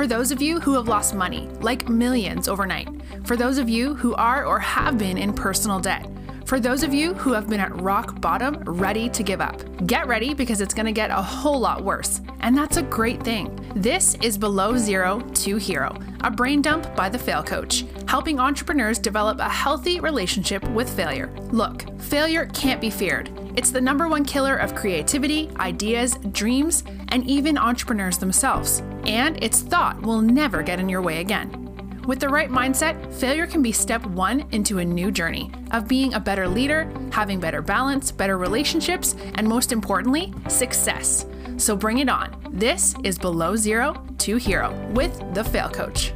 [0.00, 2.88] For those of you who have lost money, like millions overnight.
[3.26, 6.08] For those of you who are or have been in personal debt.
[6.46, 10.06] For those of you who have been at rock bottom, ready to give up, get
[10.06, 12.22] ready because it's going to get a whole lot worse.
[12.40, 13.54] And that's a great thing.
[13.76, 18.98] This is Below Zero to Hero, a brain dump by the Fail Coach, helping entrepreneurs
[18.98, 21.30] develop a healthy relationship with failure.
[21.50, 23.28] Look, failure can't be feared.
[23.60, 28.82] It's the number one killer of creativity, ideas, dreams, and even entrepreneurs themselves.
[29.04, 32.00] And its thought will never get in your way again.
[32.06, 36.14] With the right mindset, failure can be step one into a new journey of being
[36.14, 41.26] a better leader, having better balance, better relationships, and most importantly, success.
[41.58, 42.34] So bring it on.
[42.52, 46.14] This is Below Zero to Hero with the Fail Coach.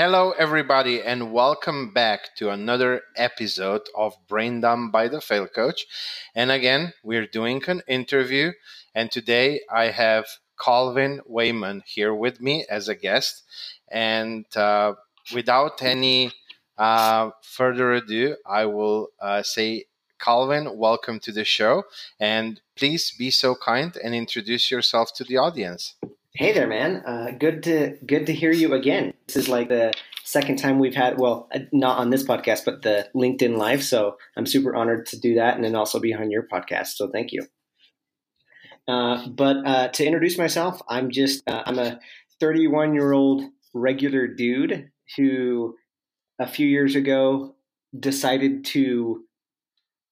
[0.00, 5.88] Hello, everybody, and welcome back to another episode of Brain Dump by the Fail Coach.
[6.36, 8.52] And again, we're doing an interview,
[8.94, 10.26] and today I have
[10.64, 13.42] Calvin Wayman here with me as a guest.
[13.90, 14.94] And uh,
[15.34, 16.30] without any
[16.78, 19.86] uh, further ado, I will uh, say,
[20.20, 21.82] Calvin, welcome to the show,
[22.20, 25.96] and please be so kind and introduce yourself to the audience.
[26.38, 27.02] Hey there, man.
[27.04, 29.12] Uh, good to good to hear you again.
[29.26, 32.82] This is like the second time we've had well, uh, not on this podcast, but
[32.82, 33.82] the LinkedIn Live.
[33.82, 36.90] So I'm super honored to do that, and then also be on your podcast.
[36.94, 37.44] So thank you.
[38.86, 41.98] Uh, but uh, to introduce myself, I'm just uh, I'm a
[42.38, 43.42] 31 year old
[43.74, 45.74] regular dude who
[46.38, 47.56] a few years ago
[47.98, 49.24] decided to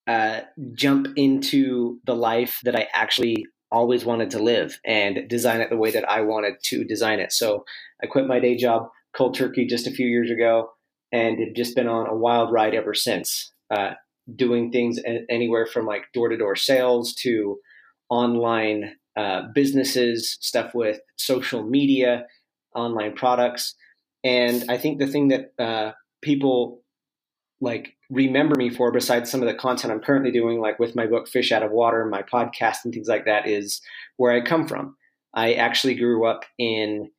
[0.07, 0.41] uh,
[0.73, 5.77] jump into the life that I actually always wanted to live and design it the
[5.77, 7.31] way that I wanted to design it.
[7.31, 7.65] So
[8.01, 10.71] I quit my day job cold turkey just a few years ago
[11.11, 13.51] and have just been on a wild ride ever since.
[13.69, 13.91] Uh,
[14.35, 17.57] doing things anywhere from like door to door sales to
[18.09, 22.25] online uh, businesses, stuff with social media,
[22.75, 23.75] online products.
[24.23, 26.81] And I think the thing that uh, people
[27.59, 31.07] like remember me for besides some of the content I'm currently doing, like with my
[31.07, 33.81] book Fish Out of Water, my podcast, and things like that, is
[34.17, 34.95] where I come from.
[35.33, 37.09] I actually grew up in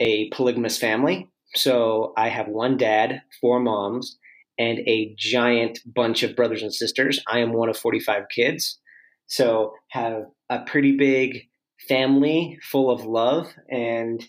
[0.00, 1.28] a polygamous family.
[1.54, 4.18] So I have one dad, four moms,
[4.58, 7.20] and a giant bunch of brothers and sisters.
[7.26, 8.78] I am one of 45 kids.
[9.26, 11.48] So have a pretty big
[11.88, 14.22] family full of love and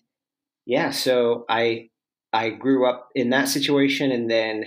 [0.65, 1.89] yeah, so I
[2.31, 4.65] I grew up in that situation and then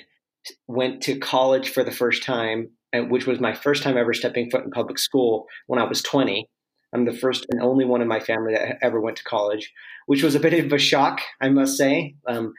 [0.67, 4.65] went to college for the first time, which was my first time ever stepping foot
[4.65, 6.49] in public school when I was 20.
[6.93, 9.73] I'm the first and only one in my family that ever went to college,
[10.07, 12.55] which was a bit of a shock, I must say, um,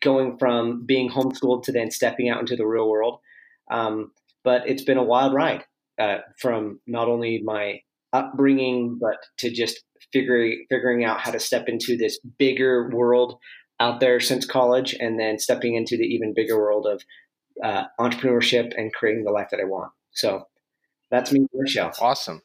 [0.00, 3.20] going from being homeschooled to then stepping out into the real world.
[3.70, 4.12] Um,
[4.44, 5.64] but it's been a wild ride
[5.98, 7.80] uh, from not only my
[8.12, 9.82] upbringing, but to just
[10.12, 13.38] figuring figuring out how to step into this bigger world
[13.80, 17.02] out there since college, and then stepping into the even bigger world of
[17.62, 19.92] uh, entrepreneurship and creating the life that I want.
[20.12, 20.46] So
[21.10, 22.42] that's me in a Awesome.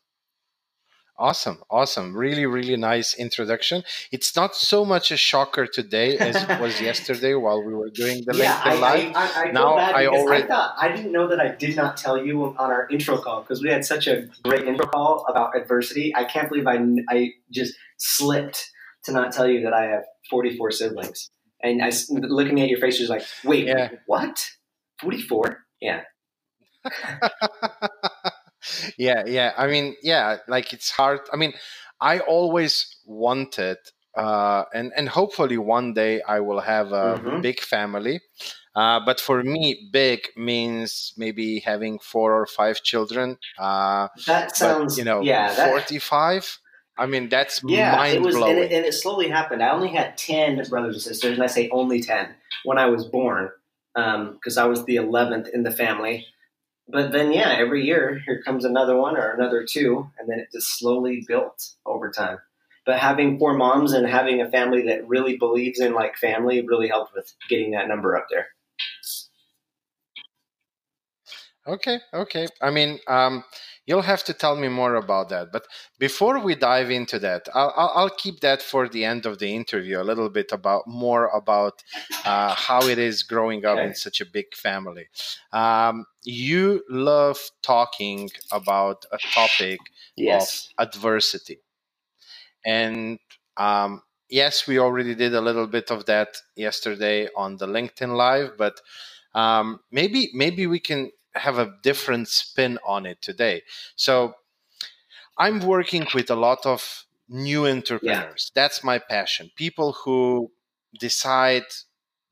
[1.16, 2.18] Awesome, awesome.
[2.18, 3.84] Really, really nice introduction.
[4.12, 8.24] It's not so much a shocker today as it was yesterday while we were doing
[8.26, 9.16] the yeah, LinkedIn Live.
[9.16, 11.98] I, I, I now I already I thought I didn't know that I did not
[11.98, 15.56] tell you on our intro call because we had such a great intro call about
[15.56, 16.16] adversity.
[16.16, 18.72] I can't believe I I just slipped
[19.06, 21.30] to not tell you that I have 44 siblings.
[21.62, 23.90] And I looking at your face, was like, wait, yeah.
[24.08, 24.50] what?
[25.04, 25.58] 44?
[25.82, 26.02] Yeah.
[28.98, 29.54] yeah, yeah.
[29.58, 31.22] I mean, yeah, like it's hard.
[31.32, 31.54] I mean,
[32.02, 33.78] I always wanted
[34.16, 37.42] uh, and and hopefully one day I will have a mm-hmm.
[37.42, 38.22] big family.
[38.76, 43.38] Uh, but for me, big means maybe having four or five children.
[43.60, 46.60] Uh, that sounds, but, you know, yeah, that, forty-five.
[46.98, 48.52] I mean, that's yeah, mind it was, blowing.
[48.52, 49.64] And it, and it slowly happened.
[49.64, 52.30] I only had ten brothers and sisters, and I say only ten
[52.66, 53.50] when I was born
[53.96, 56.28] because um, I was the 11th in the family.
[56.88, 60.50] But then, yeah, every year here comes another one or another two, and then it
[60.52, 62.40] just slowly built over time.
[62.86, 66.90] But having four moms and having a family that really believes in like family really
[66.90, 68.48] helped with getting that number up there.
[71.66, 72.48] Okay, okay.
[72.62, 73.46] I mean, um,
[73.86, 75.52] You'll have to tell me more about that.
[75.52, 75.66] But
[76.00, 80.00] before we dive into that, I'll, I'll keep that for the end of the interview.
[80.00, 81.84] A little bit about more about
[82.26, 83.88] uh, how it is growing up okay.
[83.88, 85.08] in such a big family.
[85.52, 89.80] Um, you love talking about a topic
[90.16, 90.70] yes.
[90.78, 91.60] of adversity,
[92.66, 93.20] and
[93.58, 98.58] um, yes, we already did a little bit of that yesterday on the LinkedIn Live,
[98.58, 98.80] but
[99.36, 103.64] um, maybe maybe we can have a different spin on it today.
[103.96, 104.36] So
[105.38, 108.52] I'm working with a lot of new entrepreneurs.
[108.56, 108.62] Yeah.
[108.62, 109.52] That's my passion.
[109.56, 110.52] People who
[111.00, 111.64] decide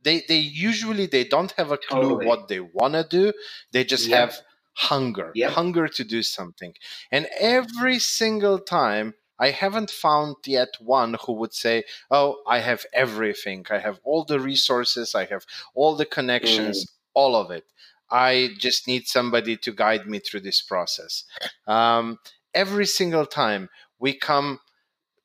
[0.03, 2.25] they they usually they don't have a clue totally.
[2.25, 3.33] what they want to do.
[3.71, 4.19] They just yep.
[4.19, 4.39] have
[4.74, 5.51] hunger, yep.
[5.51, 6.74] hunger to do something.
[7.12, 12.86] And every single time I haven't found yet one who would say, "Oh, I have
[12.94, 13.65] everything.
[13.71, 15.15] I have all the resources.
[15.15, 16.89] I have all the connections, mm.
[17.15, 17.65] all of it.
[18.12, 21.24] I just need somebody to guide me through this process."
[21.68, 22.19] Um,
[22.54, 23.69] every single time
[24.00, 24.60] we come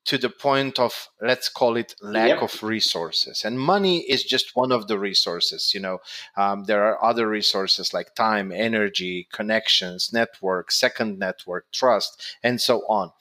[0.07, 2.41] to the point of let's call it lack yep.
[2.41, 5.99] of resources and money is just one of the resources you know
[6.37, 12.83] um, there are other resources like time energy connections network second network trust and so
[12.87, 13.11] on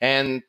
[0.00, 0.42] and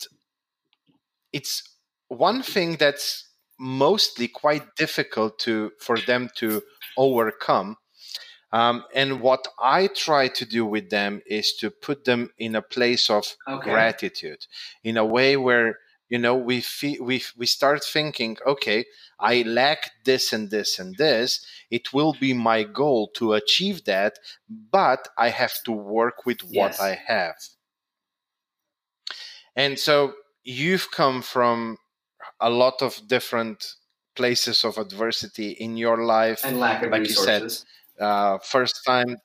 [1.31, 1.63] it's
[2.09, 6.61] one thing that's mostly quite difficult to for them to
[6.97, 7.77] overcome
[8.51, 12.61] um, and what I try to do with them is to put them in a
[12.61, 13.69] place of okay.
[13.69, 14.45] gratitude,
[14.83, 15.79] in a way where
[16.09, 16.63] you know we
[17.01, 18.85] we we start thinking, okay,
[19.19, 21.45] I lack this and this and this.
[21.69, 24.17] It will be my goal to achieve that,
[24.47, 26.79] but I have to work with what.
[26.79, 27.35] I have.
[29.57, 31.79] And so you've come from
[32.39, 33.73] a lot of different
[34.15, 37.41] places of adversity in your life, and lack of like resources.
[37.41, 37.67] You said,
[37.99, 39.17] uh, first time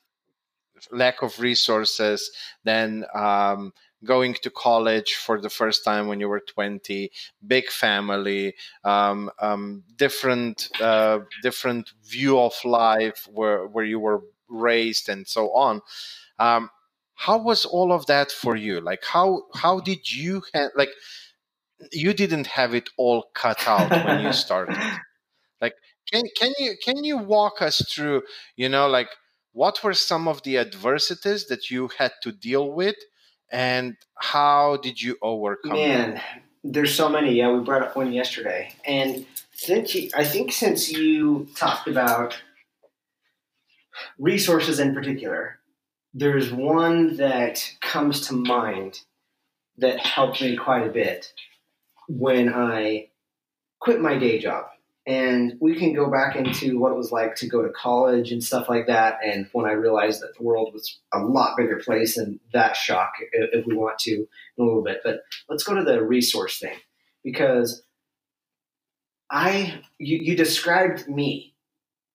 [0.91, 2.31] lack of resources,
[2.63, 3.73] then um,
[4.03, 7.11] going to college for the first time when you were 20,
[7.45, 8.53] big family,
[8.83, 15.51] um, um, different uh, different view of life where where you were raised and so
[15.53, 15.81] on.
[16.39, 16.69] Um,
[17.15, 18.81] how was all of that for you?
[18.81, 20.91] Like how how did you ha- like
[21.91, 24.77] you didn't have it all cut out when you started?
[25.61, 25.75] like
[26.13, 28.23] can can you can you walk us through,
[28.55, 29.09] you know, like
[29.53, 32.95] what were some of the adversities that you had to deal with
[33.51, 36.21] and how did you overcome Man, them?
[36.63, 37.33] there's so many.
[37.33, 38.73] Yeah, we brought up one yesterday.
[38.85, 42.35] And since you, I think since you talked about
[44.17, 45.59] resources in particular,
[46.13, 49.01] there's one that comes to mind
[49.77, 51.31] that helped me quite a bit
[52.07, 53.09] when I
[53.79, 54.65] quit my day job
[55.05, 58.43] and we can go back into what it was like to go to college and
[58.43, 59.19] stuff like that.
[59.23, 63.11] And when I realized that the world was a lot bigger place and that shock,
[63.33, 64.27] if we want to, in
[64.59, 65.01] a little bit.
[65.03, 66.77] But let's go to the resource thing
[67.21, 67.83] because
[69.29, 71.53] I, you, you described me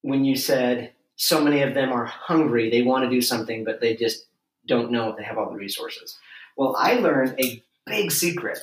[0.01, 2.71] when you said so many of them are hungry.
[2.71, 4.25] They want to do something, but they just
[4.67, 6.17] don't know if they have all the resources.
[6.57, 8.59] Well, I learned a big secret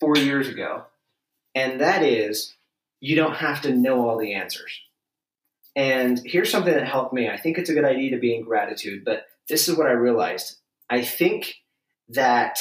[0.00, 0.84] four years ago,
[1.54, 2.54] and that is
[3.02, 4.80] you don't have to know all the answers.
[5.74, 7.28] And here's something that helped me.
[7.28, 9.92] I think it's a good idea to be in gratitude, but this is what I
[9.92, 10.58] realized.
[10.88, 11.56] I think
[12.10, 12.60] that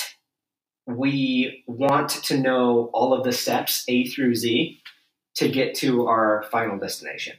[0.87, 4.81] we want to know all of the steps A through Z
[5.35, 7.35] to get to our final destination.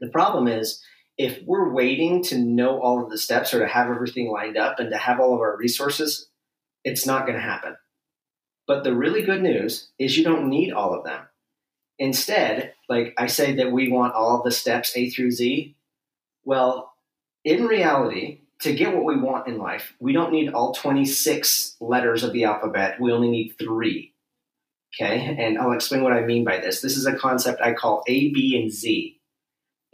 [0.00, 0.82] The problem is,
[1.16, 4.78] if we're waiting to know all of the steps or to have everything lined up
[4.78, 6.28] and to have all of our resources,
[6.84, 7.76] it's not going to happen.
[8.66, 11.22] But the really good news is you don't need all of them.
[11.98, 15.74] Instead, like I say that we want all the steps A through Z.
[16.44, 16.92] Well,
[17.44, 22.22] in reality, to get what we want in life, we don't need all 26 letters
[22.22, 23.00] of the alphabet.
[23.00, 24.14] We only need three.
[24.94, 26.80] Okay, and I'll explain what I mean by this.
[26.80, 29.18] This is a concept I call A, B, and Z.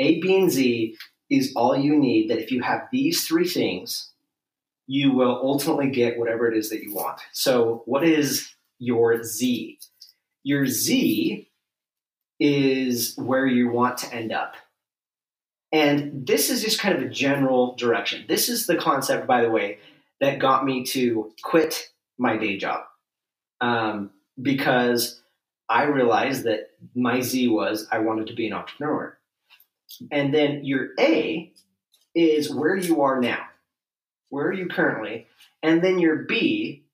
[0.00, 0.96] A, B, and Z
[1.30, 4.10] is all you need that if you have these three things,
[4.86, 7.20] you will ultimately get whatever it is that you want.
[7.32, 9.78] So, what is your Z?
[10.42, 11.47] Your Z
[12.40, 14.54] is where you want to end up.
[15.72, 18.24] And this is just kind of a general direction.
[18.28, 19.78] This is the concept, by the way,
[20.20, 22.84] that got me to quit my day job
[23.60, 25.20] um, because
[25.68, 29.18] I realized that my Z was I wanted to be an entrepreneur.
[30.10, 31.52] And then your A
[32.14, 33.44] is where you are now.
[34.30, 35.26] Where are you currently?
[35.62, 36.84] And then your B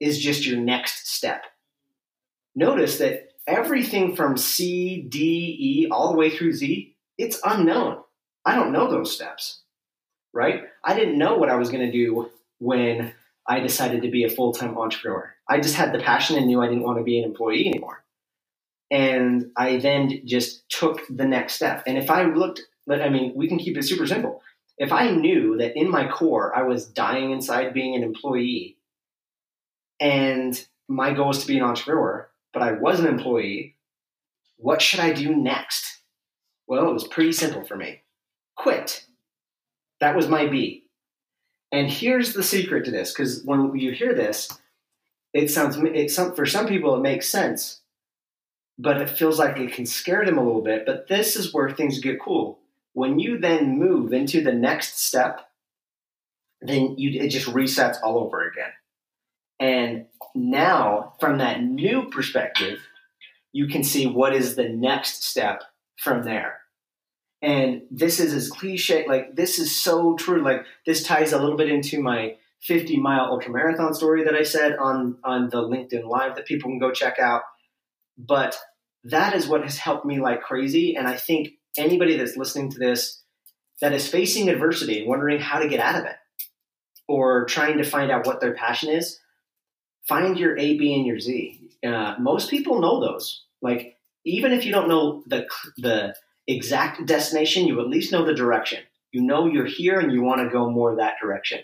[0.00, 1.44] is just your next step.
[2.54, 7.98] Notice that everything from C, D, E, all the way through Z, it's unknown.
[8.44, 9.62] I don't know those steps,
[10.32, 10.64] right?
[10.82, 13.12] I didn't know what I was going to do when
[13.46, 15.34] I decided to be a full time entrepreneur.
[15.48, 18.04] I just had the passion and knew I didn't want to be an employee anymore.
[18.90, 21.82] And I then just took the next step.
[21.86, 24.42] And if I looked, but I mean, we can keep it super simple.
[24.78, 28.76] If I knew that in my core I was dying inside being an employee
[30.00, 33.76] and my goal was to be an entrepreneur, but I was an employee.
[34.56, 35.98] What should I do next?
[36.66, 38.00] Well, it was pretty simple for me.
[38.56, 39.04] Quit.
[40.00, 40.84] That was my B.
[41.72, 44.48] And here's the secret to this, because when you hear this,
[45.32, 47.80] it sounds it some for some people it makes sense,
[48.78, 50.86] but it feels like it can scare them a little bit.
[50.86, 52.60] But this is where things get cool.
[52.92, 55.40] When you then move into the next step,
[56.60, 58.70] then you it just resets all over again.
[59.60, 62.80] And now, from that new perspective,
[63.52, 65.62] you can see what is the next step
[65.96, 66.60] from there.
[67.40, 70.42] And this is as cliche, like this is so true.
[70.42, 74.42] Like this ties a little bit into my 50 mile ultra marathon story that I
[74.42, 77.42] said on on the LinkedIn live that people can go check out.
[78.16, 78.58] But
[79.04, 80.96] that is what has helped me like crazy.
[80.96, 83.22] And I think anybody that's listening to this
[83.80, 86.16] that is facing adversity and wondering how to get out of it
[87.06, 89.20] or trying to find out what their passion is,
[90.08, 91.60] find your A, B, and your Z.
[91.84, 93.44] Uh, most people know those.
[93.62, 95.46] Like even if you don't know the
[95.76, 96.14] the
[96.46, 98.80] exact destination, you at least know the direction.
[99.12, 101.60] You know you're here and you want to go more that direction,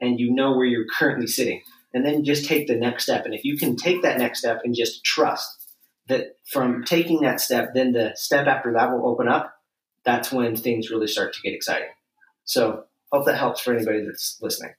[0.00, 1.62] and you know where you're currently sitting.
[1.94, 3.26] And then just take the next step.
[3.26, 5.68] And if you can take that next step and just trust
[6.08, 9.54] that from taking that step, then the step after that will open up.
[10.02, 11.90] That's when things really start to get exciting.
[12.44, 14.72] So hope that helps for anybody that's listening.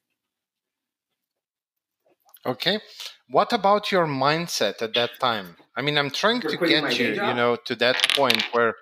[2.45, 2.79] Okay.
[3.29, 5.55] What about your mindset at that time?
[5.75, 8.75] I mean, I'm trying to get you, you know, to that point where,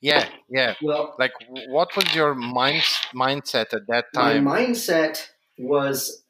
[0.00, 0.74] yeah, yeah.
[0.82, 1.32] Well, like,
[1.68, 2.82] what was your mind
[3.14, 4.44] mindset at that time?
[4.44, 5.26] My mindset
[5.58, 6.24] was,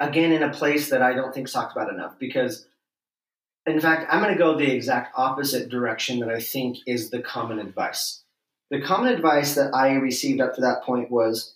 [0.00, 2.66] again, in a place that I don't think talked about enough because,
[3.66, 7.20] in fact, I'm going to go the exact opposite direction that I think is the
[7.20, 8.22] common advice.
[8.70, 11.54] The common advice that I received up to that point was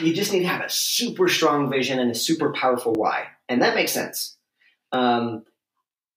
[0.00, 3.26] you just need to have a super strong vision and a super powerful why.
[3.48, 4.36] And that makes sense.
[4.92, 5.44] Um,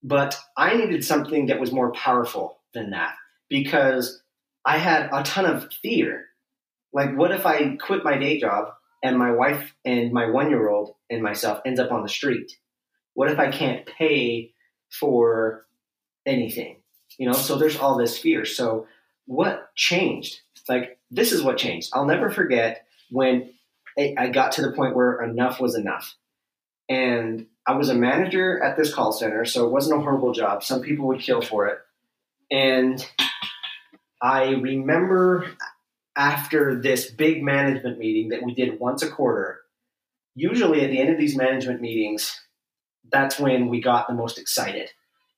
[0.04, 3.13] but I needed something that was more powerful than that
[3.50, 4.22] because
[4.66, 6.25] I had a ton of fear.
[6.94, 8.70] Like, what if I quit my day job
[9.04, 12.51] and my wife and my one year old and myself ends up on the street?
[13.13, 14.54] What if I can't pay
[14.89, 15.66] for
[16.25, 16.78] anything?
[17.18, 18.46] You know, so there's all this fear.
[18.46, 18.88] So,
[19.25, 20.39] what changed?
[20.68, 21.89] Like, this is what changed.
[21.94, 23.54] I'll never forget when
[23.98, 26.16] I got to the point where enough was enough.
[26.88, 30.63] And I was a manager at this call center, so it wasn't a horrible job.
[30.63, 31.80] Some people would kill for it.
[32.50, 33.06] And
[34.22, 35.51] I remember
[36.16, 39.60] after this big management meeting that we did once a quarter,
[40.36, 42.39] usually at the end of these management meetings,
[43.12, 44.89] that's when we got the most excited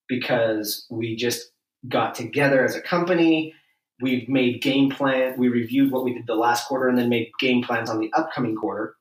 [0.07, 1.51] because we just
[1.87, 3.53] got together as a company
[4.01, 5.37] We've made game plan.
[5.37, 8.11] We reviewed what we did the last quarter and then made game plans on the
[8.13, 8.95] upcoming quarter.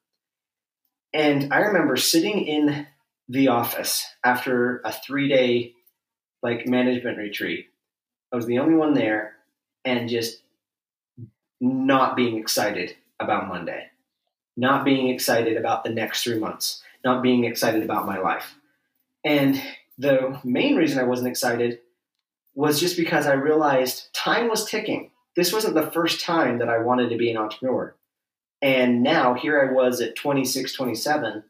[1.12, 2.87] And I remember sitting in
[3.28, 5.75] the office after a three day
[6.42, 7.66] like management retreat.
[8.33, 9.37] I was the only one there
[9.85, 10.42] and just
[11.61, 13.87] not being excited about Monday,
[14.57, 18.54] not being excited about the next three months, not being excited about my life.
[19.25, 19.61] And
[19.99, 21.80] the main reason I wasn't excited
[22.54, 25.11] was just because I realized time was ticking.
[25.37, 27.95] This wasn't the first time that I wanted to be an entrepreneur.
[28.62, 31.45] And now here I was at 26, 27,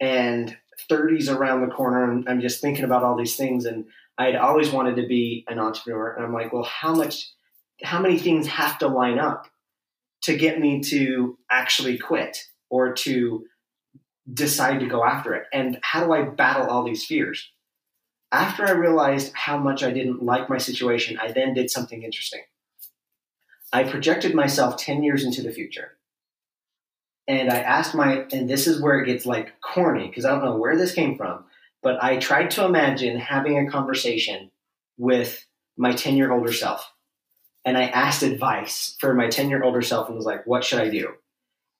[0.00, 0.56] and
[0.90, 2.10] 30s around the corner.
[2.10, 3.64] And I'm just thinking about all these things.
[3.64, 3.84] And
[4.18, 6.14] I had always wanted to be an entrepreneur.
[6.14, 7.30] And I'm like, well, how much,
[7.82, 9.46] how many things have to line up
[10.22, 12.38] to get me to actually quit
[12.70, 13.44] or to
[14.32, 15.44] decide to go after it?
[15.52, 17.50] And how do I battle all these fears?
[18.34, 22.40] After I realized how much I didn't like my situation, I then did something interesting.
[23.72, 25.92] I projected myself 10 years into the future.
[27.28, 30.44] And I asked my, and this is where it gets like corny because I don't
[30.44, 31.44] know where this came from,
[31.80, 34.50] but I tried to imagine having a conversation
[34.98, 36.92] with my 10 year older self.
[37.64, 40.80] And I asked advice for my 10 year older self and was like, what should
[40.80, 41.12] I do?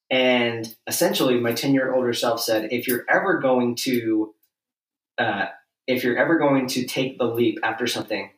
[0.08, 4.34] And essentially, my 10 year older self said, if you're ever going to
[5.18, 5.46] uh,
[5.86, 8.30] if you're ever going to take the leap after something,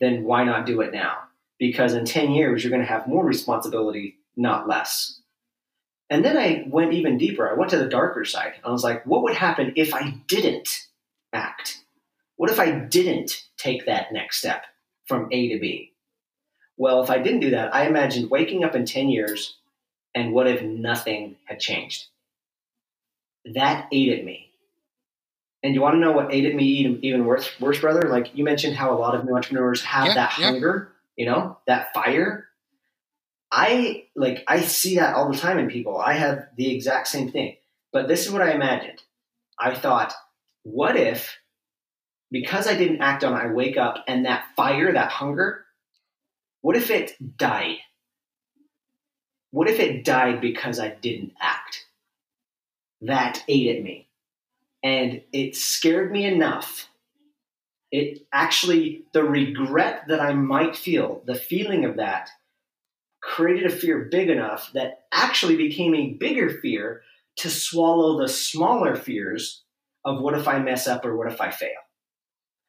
[0.00, 1.18] then why not do it now?
[1.58, 5.20] Because in 10 years, you're going to have more responsibility, not less.
[6.10, 7.48] And then I went even deeper.
[7.50, 8.54] I went to the darker side.
[8.64, 10.68] I was like, what would happen if I didn't
[11.32, 11.82] act?
[12.36, 14.64] What if I didn't take that next step
[15.06, 15.92] from A to B?
[16.76, 19.56] Well, if I didn't do that, I imagined waking up in 10 years
[20.14, 22.06] and what if nothing had changed?
[23.54, 24.50] That ate at me
[25.66, 28.08] and you want to know what aided me even worse, worse, brother?
[28.08, 30.46] Like you mentioned how a lot of new entrepreneurs have yeah, that yeah.
[30.46, 32.46] hunger, you know, that fire.
[33.52, 35.98] I like I see that all the time in people.
[35.98, 37.56] I have the exact same thing.
[37.92, 39.02] But this is what I imagined.
[39.58, 40.14] I thought,
[40.62, 41.38] what if
[42.30, 45.64] because I didn't act on it, I wake up and that fire, that hunger,
[46.60, 47.78] what if it died?
[49.56, 51.86] what if it died because I didn't act?
[53.00, 54.05] That ate at me.
[54.86, 56.88] And it scared me enough.
[57.90, 62.30] It actually, the regret that I might feel, the feeling of that,
[63.20, 67.02] created a fear big enough that actually became a bigger fear
[67.38, 69.64] to swallow the smaller fears
[70.04, 71.80] of what if I mess up or what if I fail.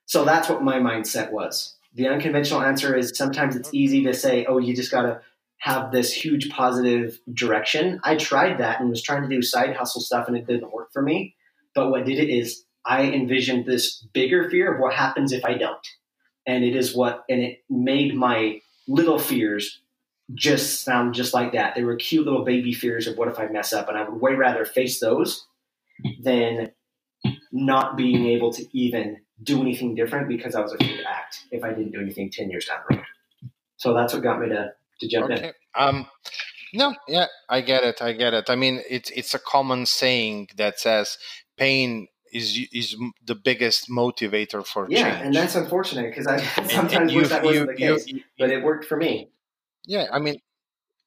[0.07, 1.75] So that's what my mindset was.
[1.93, 3.77] The unconventional answer is sometimes it's mm-hmm.
[3.77, 5.21] easy to say, oh, you just got to
[5.59, 7.99] have this huge positive direction.
[8.03, 10.91] I tried that and was trying to do side hustle stuff and it didn't work
[10.91, 11.35] for me.
[11.77, 15.53] But what did it is I envisioned this bigger fear of what happens if I
[15.53, 15.87] don't.
[16.47, 19.79] And it is what, and it made my little fears
[20.33, 21.75] just sound just like that.
[21.75, 23.89] They were cute little baby fears of what if I mess up.
[23.89, 25.45] And I would way rather face those
[26.23, 26.71] than
[27.51, 31.63] not being able to even do anything different because I was afraid to act if
[31.63, 33.05] I didn't do anything 10 years down the road.
[33.75, 35.49] So that's what got me to, to jump okay.
[35.49, 35.53] in.
[35.75, 36.07] Um,
[36.73, 38.01] no, yeah, I get it.
[38.01, 38.49] I get it.
[38.49, 41.17] I mean, it's it's a common saying that says
[41.57, 42.95] pain is is
[43.25, 45.25] the biggest motivator for yeah, change.
[45.25, 46.37] and that's unfortunate because I
[46.67, 49.29] sometimes wish that wasn't the case, you, but it worked for me.
[49.85, 50.41] Yeah, I mean,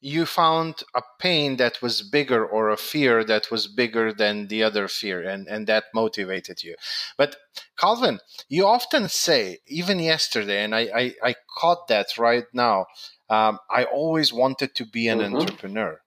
[0.00, 4.62] you found a pain that was bigger or a fear that was bigger than the
[4.62, 6.75] other fear and, and that motivated you
[7.19, 7.37] but
[7.78, 12.87] calvin you often say even yesterday and i, I, I caught that right now
[13.28, 15.37] um, i always wanted to be an mm-hmm.
[15.37, 16.00] entrepreneur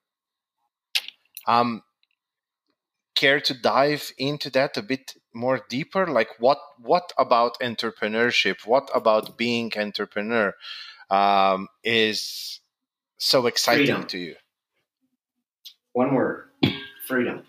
[1.46, 1.84] um,
[3.24, 6.60] care to dive into that a bit more deeper like what
[6.92, 10.54] what about entrepreneurship what about being entrepreneur
[11.10, 12.60] um, is
[13.18, 14.08] so exciting freedom.
[14.08, 14.36] to you?
[15.94, 16.50] One word:
[17.08, 17.44] freedom.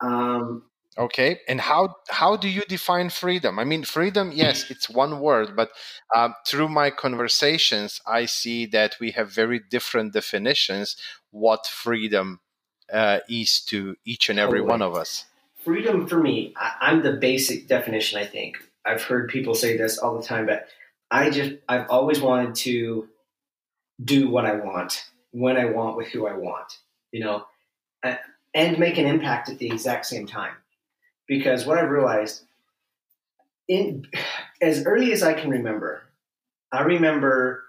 [0.00, 0.62] Um,
[0.98, 3.58] okay, and how how do you define freedom?
[3.58, 4.32] I mean, freedom.
[4.34, 5.70] Yes, it's one word, but
[6.14, 10.96] um, through my conversations, I see that we have very different definitions.
[11.30, 12.40] What freedom
[12.92, 14.70] uh, is to each and every totally.
[14.70, 15.24] one of us.
[15.64, 18.18] Freedom for me, I, I'm the basic definition.
[18.18, 20.68] I think I've heard people say this all the time, but
[21.10, 23.08] I just I've always wanted to
[24.04, 26.78] do what I want, when I want, with who I want,
[27.12, 27.46] you know,
[28.54, 30.52] and make an impact at the exact same time.
[31.26, 32.42] Because what I've realized,
[33.68, 34.06] in
[34.62, 36.02] as early as I can remember,
[36.72, 37.64] I remember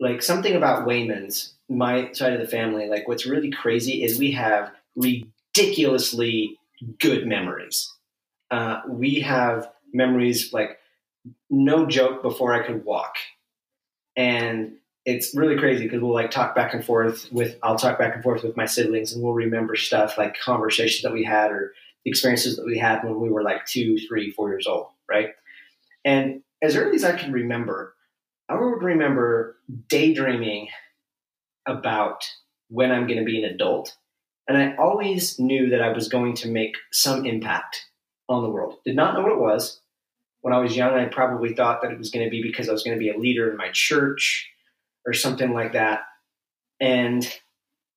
[0.00, 2.88] like something about Wayman's, my side of the family.
[2.88, 6.58] Like, what's really crazy is we have ridiculously
[6.98, 7.92] good memories.
[8.50, 10.78] Uh, we have memories like
[11.50, 13.16] no joke before I could walk.
[14.16, 14.72] And
[15.04, 18.22] it's really crazy because we'll like talk back and forth with I'll talk back and
[18.22, 21.72] forth with my siblings and we'll remember stuff like conversations that we had or
[22.04, 25.30] experiences that we had when we were like two, three, four years old, right?
[26.04, 27.94] And as early as I can remember,
[28.50, 29.56] I would remember
[29.88, 30.70] daydreaming
[31.66, 32.24] about
[32.68, 33.96] when I'm going to be an adult.
[34.48, 37.86] And I always knew that I was going to make some impact
[38.28, 38.78] on the world.
[38.84, 39.80] Did not know what it was.
[40.40, 42.72] When I was young, I probably thought that it was going to be because I
[42.72, 44.50] was going to be a leader in my church
[45.06, 46.00] or something like that.
[46.80, 47.24] And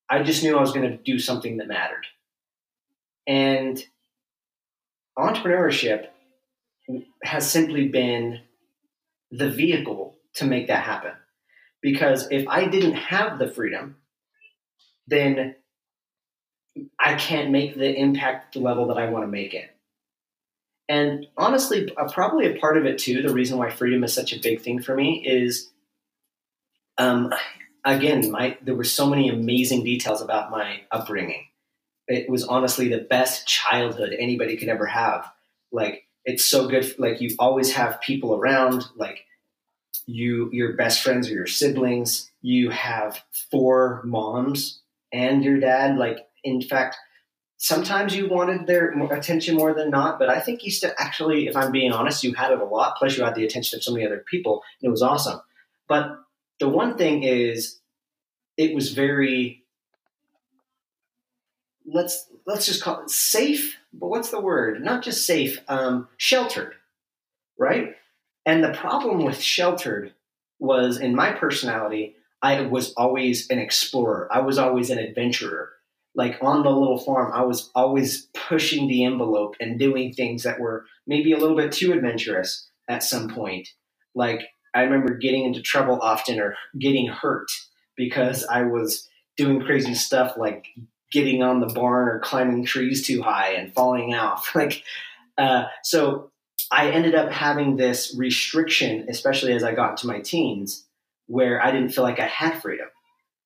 [0.08, 2.06] I just knew I was going to do something that mattered.
[3.26, 3.84] And
[5.18, 6.10] entrepreneurship
[7.24, 8.42] has simply been
[9.32, 11.12] the vehicle to make that happen.
[11.82, 13.98] Because if I didn't have the freedom,
[15.08, 15.56] then
[17.00, 19.70] I can't make the impact the level that I want to make it.
[20.90, 24.40] And honestly, probably a part of it too, the reason why freedom is such a
[24.40, 25.70] big thing for me is
[26.98, 27.34] um,
[27.86, 31.46] again, my there were so many amazing details about my upbringing.
[32.08, 35.32] It was honestly the best childhood anybody could ever have.
[35.72, 36.94] Like it's so good.
[37.00, 38.86] Like you always have people around.
[38.96, 39.26] Like
[40.06, 42.30] you, your best friends or your siblings.
[42.42, 45.98] You have four moms and your dad.
[45.98, 46.98] Like in fact,
[47.58, 50.20] sometimes you wanted their attention more than not.
[50.20, 52.98] But I think you still actually, if I'm being honest, you had it a lot.
[52.98, 54.64] Plus, you had the attention of so many other people.
[54.82, 55.40] it was awesome.
[55.88, 56.20] But
[56.60, 57.80] the one thing is
[58.58, 59.64] it was very
[61.86, 66.74] let's let's just call it safe but what's the word not just safe um, sheltered
[67.58, 67.96] right
[68.46, 70.14] and the problem with sheltered
[70.60, 74.28] was in my personality i was always an explorer.
[74.32, 75.72] I was always an adventurer.
[76.16, 80.60] Like on the little farm i was always pushing the envelope and doing things that
[80.60, 83.68] were maybe a little bit too adventurous at some point.
[84.16, 84.42] Like
[84.74, 87.48] I remember getting into trouble often or getting hurt
[87.96, 90.68] because I was doing crazy stuff like
[91.12, 94.52] getting on the barn or climbing trees too high and falling off.
[94.56, 94.84] Like,
[95.38, 96.32] uh, so
[96.72, 100.86] I ended up having this restriction, especially as I got to my teens,
[101.28, 102.88] where I didn't feel like I had freedom.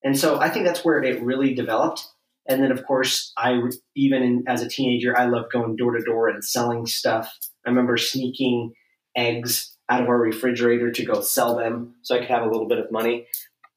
[0.03, 2.07] And so I think that's where it really developed.
[2.47, 3.59] And then, of course, I
[3.95, 7.29] even as a teenager, I loved going door to door and selling stuff.
[7.65, 8.73] I remember sneaking
[9.15, 12.67] eggs out of our refrigerator to go sell them so I could have a little
[12.67, 13.27] bit of money.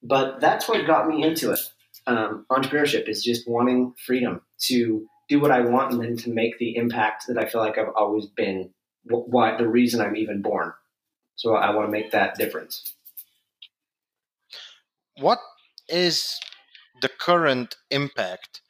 [0.03, 1.61] But that's what got me into it.
[2.07, 6.59] Um, entrepreneurship is just wanting freedom to do what I want and then to make
[6.59, 8.71] the impact that I feel like I've always been,
[9.05, 10.73] why the reason I'm even born.
[11.37, 12.95] So I want to make that difference.
[15.17, 15.39] What
[15.89, 16.39] is
[17.03, 18.61] the current impact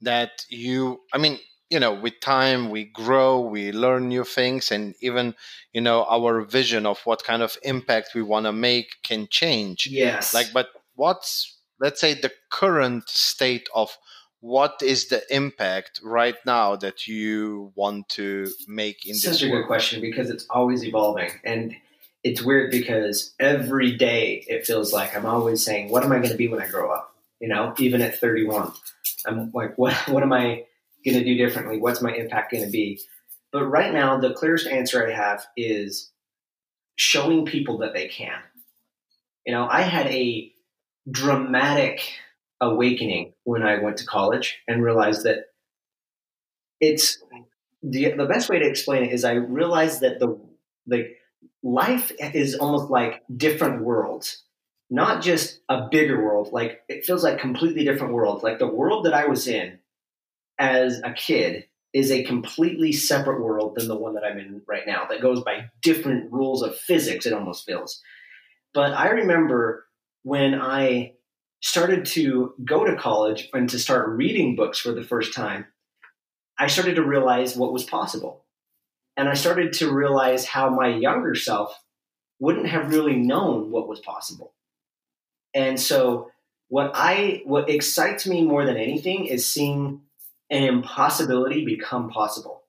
[0.00, 1.38] that you, I mean,
[1.70, 5.34] you know, with time we grow, we learn new things, and even,
[5.72, 9.86] you know, our vision of what kind of impact we want to make can change.
[9.90, 10.32] Yes.
[10.32, 13.98] Like, but what's, let's say, the current state of
[14.40, 19.48] what is the impact right now that you want to make in Such this a
[19.48, 21.30] good question because it's always evolving.
[21.44, 21.74] And
[22.22, 26.30] it's weird because every day it feels like I'm always saying, what am I going
[26.30, 27.14] to be when I grow up?
[27.40, 28.72] You know, even at 31,
[29.26, 30.64] I'm like, what, what am I
[31.04, 31.78] going to do differently?
[31.78, 33.00] What's my impact going to be?
[33.50, 36.10] But right now, the clearest answer I have is
[36.96, 38.38] showing people that they can.
[39.46, 40.52] You know, I had a
[41.10, 42.02] dramatic
[42.60, 45.46] awakening when I went to college and realized that
[46.80, 47.22] it's
[47.82, 50.38] the the best way to explain it is I realized that the
[50.86, 51.16] like
[51.62, 54.44] life is almost like different worlds,
[54.90, 56.50] not just a bigger world.
[56.52, 58.42] Like it feels like completely different worlds.
[58.42, 59.78] Like the world that I was in
[60.58, 64.86] as a kid is a completely separate world than the one that I'm in right
[64.86, 65.06] now.
[65.08, 67.26] That goes by different rules of physics.
[67.26, 68.02] It almost feels.
[68.74, 69.86] But I remember
[70.22, 71.14] when I
[71.60, 75.66] started to go to college and to start reading books for the first time,
[76.58, 78.44] I started to realize what was possible.
[79.16, 81.82] And I started to realize how my younger self
[82.38, 84.54] wouldn't have really known what was possible.
[85.54, 86.30] And so
[86.68, 90.02] what I what excites me more than anything is seeing
[90.50, 92.62] an impossibility become possible.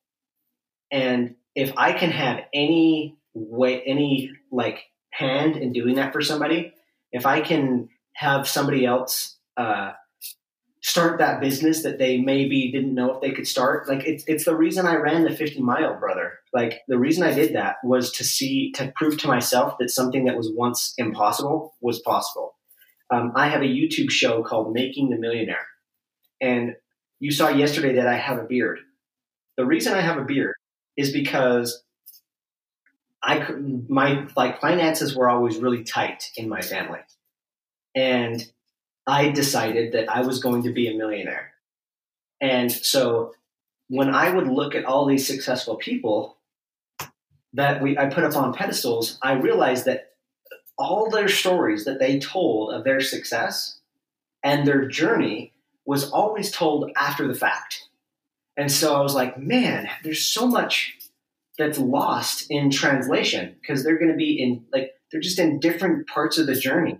[0.92, 6.74] And if I can have any way any like hand in doing that for somebody,
[7.12, 9.94] if I can have somebody else uh,
[10.82, 13.88] start that business that they maybe didn't know if they could start.
[13.88, 16.34] Like it's it's the reason I ran the 50 mile, brother.
[16.54, 20.26] Like the reason I did that was to see to prove to myself that something
[20.26, 22.56] that was once impossible was possible.
[23.10, 25.66] Um, I have a YouTube show called Making the Millionaire,
[26.42, 26.76] and
[27.22, 28.80] you saw yesterday that I have a beard.
[29.56, 30.56] The reason I have a beard
[30.98, 31.84] is because
[33.24, 33.50] I
[33.88, 37.00] my like finances were always really tight in my family,
[37.96, 38.46] and
[39.08, 41.52] I decided that I was going to be a millionaire.
[42.42, 43.34] And so
[43.88, 46.38] when I would look at all these successful people
[47.54, 50.12] that we I put up on pedestals, I realized that
[50.78, 53.80] all their stories that they told of their success
[54.44, 55.54] and their journey
[55.86, 57.90] was always told after the fact.
[58.56, 60.96] And so I was like, man, there's so much
[61.58, 66.08] that's lost in translation because they're going to be in like they're just in different
[66.08, 67.00] parts of the journey.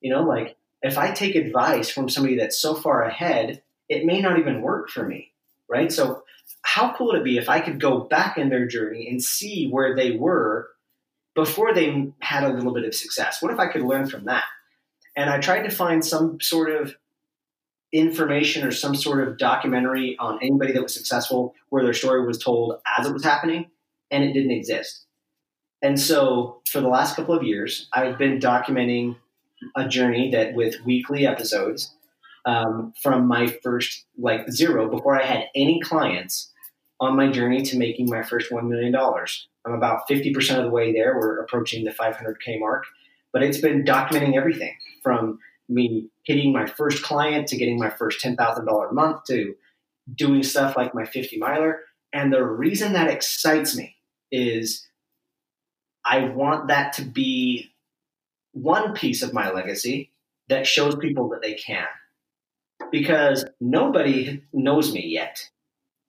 [0.00, 4.20] You know, like if I take advice from somebody that's so far ahead, it may
[4.20, 5.32] not even work for me,
[5.68, 5.92] right?
[5.92, 6.22] So,
[6.62, 9.68] how cool would it be if I could go back in their journey and see
[9.68, 10.68] where they were
[11.34, 13.40] before they had a little bit of success?
[13.40, 14.44] What if I could learn from that?
[15.16, 16.94] And I tried to find some sort of
[17.92, 22.38] information or some sort of documentary on anybody that was successful where their story was
[22.38, 23.66] told as it was happening,
[24.10, 25.06] and it didn't exist.
[25.82, 29.16] And so, for the last couple of years, I've been documenting
[29.76, 31.94] a journey that with weekly episodes
[32.44, 36.50] um, from my first like zero before I had any clients
[37.00, 38.94] on my journey to making my first $1 million.
[38.94, 41.16] I'm about 50% of the way there.
[41.18, 42.84] We're approaching the 500K mark,
[43.32, 48.22] but it's been documenting everything from me hitting my first client to getting my first
[48.22, 49.54] $10,000 a month to
[50.14, 51.80] doing stuff like my 50 miler.
[52.12, 53.96] And the reason that excites me
[54.32, 54.86] is
[56.04, 57.70] I want that to be
[58.52, 60.10] one piece of my legacy
[60.48, 61.86] that shows people that they can.
[62.90, 65.48] Because nobody knows me yet.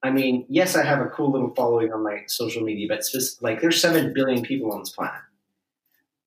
[0.03, 3.03] I mean, yes, I have a cool little following on my social media, but
[3.41, 5.21] like there's seven billion people on this planet.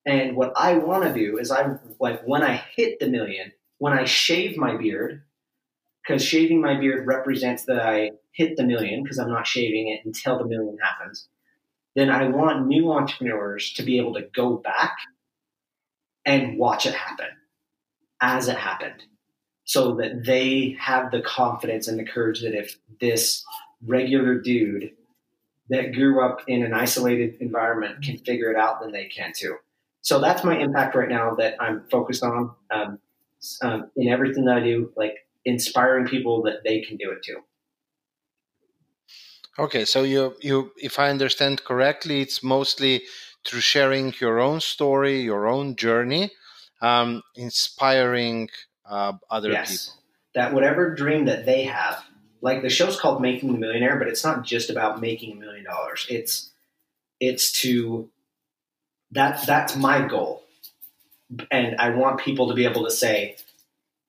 [0.07, 3.92] And what I want to do is I like when I hit the million, when
[3.92, 5.22] I shave my beard,
[6.03, 10.05] because shaving my beard represents that I hit the million because I'm not shaving it
[10.05, 11.29] until the million happens.
[11.96, 14.96] Then I want new entrepreneurs to be able to go back
[16.24, 17.28] and watch it happen
[18.20, 19.02] as it happened
[19.64, 23.44] so that they have the confidence and the courage that if this
[23.87, 24.92] regular dude
[25.70, 29.56] that grew up in an isolated environment can figure it out, then they can too.
[30.02, 32.50] So that's my impact right now that I'm focused on.
[32.70, 32.98] Um,
[33.62, 37.40] um, in everything that I do, like inspiring people that they can do it too.
[39.58, 43.02] Okay, so you you if I understand correctly, it's mostly
[43.44, 46.30] through sharing your own story, your own journey,
[46.80, 48.48] um, inspiring
[48.87, 49.70] uh, other yes.
[49.70, 50.00] people.
[50.35, 52.02] That whatever dream that they have,
[52.40, 55.64] like the show's called Making the Millionaire, but it's not just about making a million
[55.64, 56.07] dollars.
[56.11, 56.50] It's
[57.20, 58.11] it's to
[59.12, 60.42] that that's my goal,
[61.50, 63.37] and I want people to be able to say,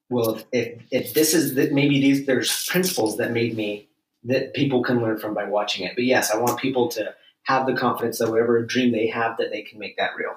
[0.09, 3.87] well, if if, if this is that maybe these there's principles that made me
[4.23, 5.93] that people can learn from by watching it.
[5.95, 7.13] But yes, I want people to
[7.45, 10.35] have the confidence that whatever dream they have, that they can make that real.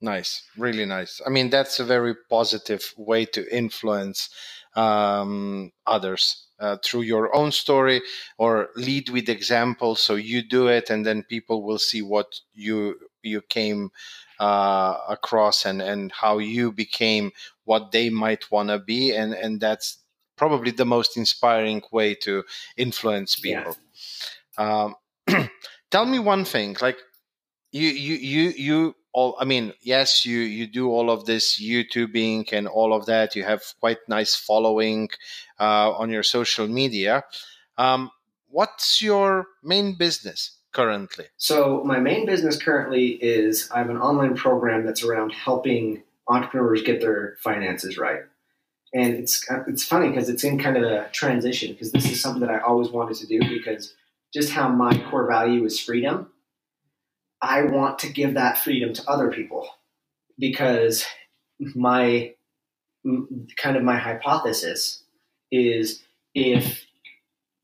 [0.00, 1.20] Nice, really nice.
[1.24, 4.30] I mean, that's a very positive way to influence
[4.74, 8.02] um, others uh, through your own story
[8.38, 9.94] or lead with example.
[9.94, 13.90] So you do it, and then people will see what you you came
[14.40, 17.30] uh, across and and how you became
[17.64, 19.98] what they might want to be, and and that's
[20.36, 22.42] probably the most inspiring way to
[22.76, 23.76] influence people.
[23.78, 23.91] Yeah.
[24.58, 24.94] Um,
[25.90, 26.98] tell me one thing, like
[27.70, 29.36] you, you, you, you all.
[29.38, 33.36] I mean, yes, you you do all of this YouTubing and all of that.
[33.36, 35.08] You have quite nice following
[35.60, 37.24] uh, on your social media.
[37.78, 38.10] Um,
[38.48, 40.58] what's your main business?
[40.72, 41.26] currently?
[41.36, 46.80] So, my main business currently is I have an online program that's around helping entrepreneurs
[46.80, 48.22] get their finances right
[48.94, 52.40] and it's it's funny because it's in kind of a transition because this is something
[52.40, 53.94] that I always wanted to do because
[54.32, 56.28] just how my core value is freedom.
[57.40, 59.68] I want to give that freedom to other people
[60.38, 61.04] because
[61.74, 62.34] my
[63.56, 65.02] kind of my hypothesis
[65.50, 66.02] is
[66.34, 66.84] if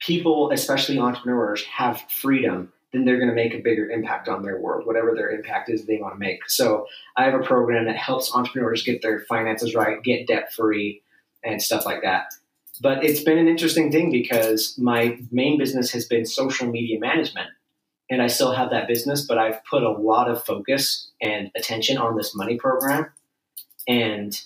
[0.00, 4.61] people, especially entrepreneurs, have freedom, then they're going to make a bigger impact on their
[4.61, 6.48] world, whatever their impact is they want to make.
[6.48, 11.02] So I have a program that helps entrepreneurs get their finances right, get debt free,
[11.44, 12.33] and stuff like that.
[12.80, 17.48] But it's been an interesting thing because my main business has been social media management.
[18.10, 21.98] And I still have that business, but I've put a lot of focus and attention
[21.98, 23.06] on this money program.
[23.86, 24.40] And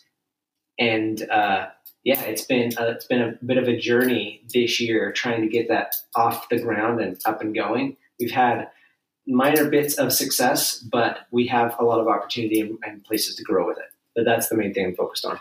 [0.79, 1.67] and uh,
[2.05, 5.69] yeah, it's been it's been a bit of a journey this year trying to get
[5.69, 7.97] that off the ground and up and going.
[8.19, 8.69] We've had
[9.27, 13.67] minor bits of success, but we have a lot of opportunity and places to grow
[13.67, 13.85] with it.
[14.17, 15.39] But that's the main thing I'm focused on.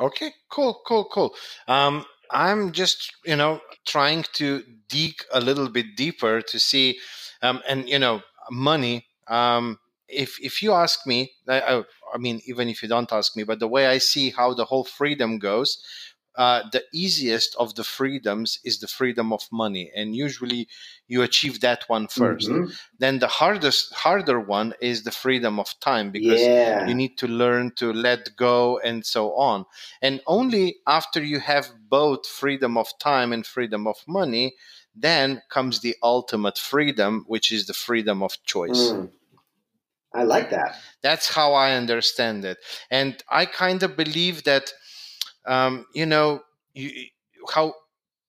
[0.00, 1.34] Okay, cool, cool, cool.
[1.66, 6.98] Um, I'm just, you know, trying to dig a little bit deeper to see,
[7.42, 9.06] um, and you know, money.
[9.26, 11.82] Um, if if you ask me, I,
[12.14, 14.64] I mean, even if you don't ask me, but the way I see how the
[14.66, 15.82] whole freedom goes,
[16.38, 20.68] uh, the easiest of the freedoms is the freedom of money and usually
[21.08, 22.48] you achieve that one first.
[22.48, 22.70] mm-hmm.
[23.00, 26.86] then the hardest harder one is the freedom of time because yeah.
[26.86, 29.66] you need to learn to let go and so on
[30.00, 34.54] and only after you have both freedom of time and freedom of money
[34.94, 39.10] then comes the ultimate freedom which is the freedom of choice mm.
[40.14, 42.58] i like that that's how i understand it
[42.92, 44.72] and i kind of believe that
[45.46, 46.42] um, you know
[46.74, 46.90] you,
[47.52, 47.74] how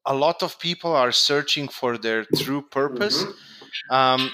[0.06, 3.24] a lot of people are searching for their true purpose.
[3.24, 3.94] Mm-hmm.
[3.94, 4.32] Um,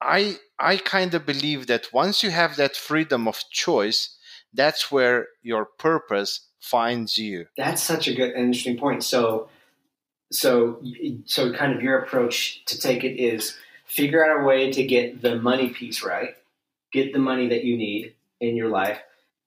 [0.00, 4.16] I I kind of believe that once you have that freedom of choice,
[4.52, 7.46] that's where your purpose finds you.
[7.56, 9.04] That's such a good interesting point.
[9.04, 9.48] So
[10.30, 10.82] so
[11.24, 15.22] so kind of your approach to take it is figure out a way to get
[15.22, 16.34] the money piece right,
[16.92, 18.98] get the money that you need in your life,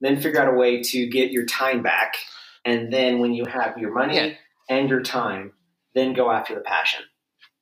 [0.01, 2.15] then figure out a way to get your time back
[2.65, 4.33] and then when you have your money yeah.
[4.69, 5.53] and your time,
[5.95, 7.03] then go after the passion.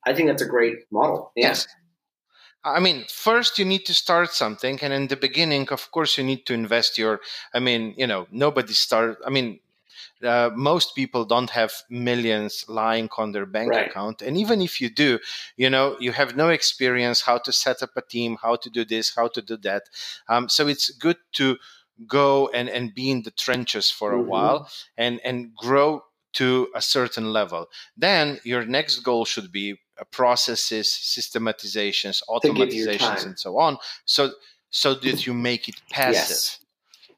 [0.04, 1.32] I think that's a great model.
[1.36, 1.48] Yeah.
[1.48, 1.66] Yes.
[2.64, 6.24] I mean, first you need to start something, and in the beginning, of course, you
[6.24, 7.20] need to invest your.
[7.54, 9.18] I mean, you know, nobody start.
[9.24, 9.60] I mean,
[10.22, 13.88] uh, most people don't have millions lying on their bank right.
[13.88, 15.18] account and even if you do
[15.56, 18.84] you know you have no experience how to set up a team how to do
[18.84, 19.84] this how to do that
[20.28, 21.56] um, so it's good to
[22.06, 24.28] go and, and be in the trenches for a mm-hmm.
[24.28, 26.02] while and, and grow
[26.34, 27.66] to a certain level.
[27.96, 33.78] Then your next goal should be uh, processes, systematizations, automatizations, and so on.
[34.04, 34.32] So
[34.70, 36.28] so that you make it passive.
[36.28, 36.60] Yes.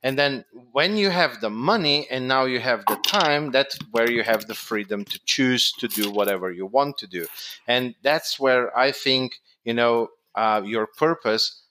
[0.03, 4.11] And then when you have the money and now you have the time, that's where
[4.11, 7.27] you have the freedom to choose to do whatever you want to do.
[7.67, 11.65] And that's where I think, you know, uh, your purpose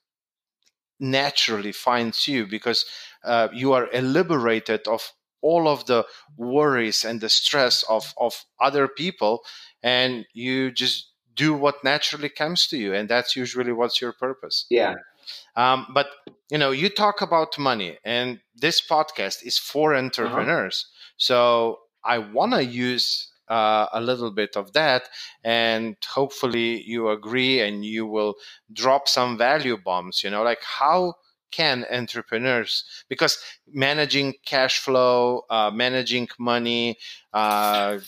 [1.00, 2.86] naturally finds you because
[3.24, 6.06] uh, you are liberated of all of the
[6.38, 9.42] worries and the stress of, of other people
[9.82, 14.66] and you just do what naturally comes to you and that's usually what's your purpose
[14.70, 14.96] yeah
[15.56, 16.08] um, but
[16.50, 20.86] you know, you talk about money, and this podcast is for entrepreneurs.
[20.88, 21.14] Uh-huh.
[21.18, 25.10] So I want to use uh, a little bit of that,
[25.44, 28.36] and hopefully you agree and you will
[28.72, 30.24] drop some value bombs.
[30.24, 31.16] You know, like how
[31.52, 36.98] can entrepreneurs because managing cash flow, uh, managing money,
[37.34, 38.00] uh,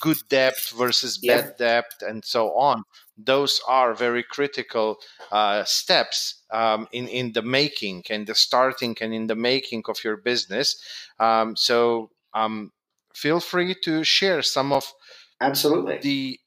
[0.00, 2.82] good debt versus bad debt, and so on.
[3.16, 4.98] Those are very critical
[5.30, 10.02] uh, steps um, in in the making and the starting and in the making of
[10.02, 10.76] your business.
[11.18, 12.72] Um, so um,
[13.14, 14.92] feel free to share some of
[15.40, 16.38] absolutely the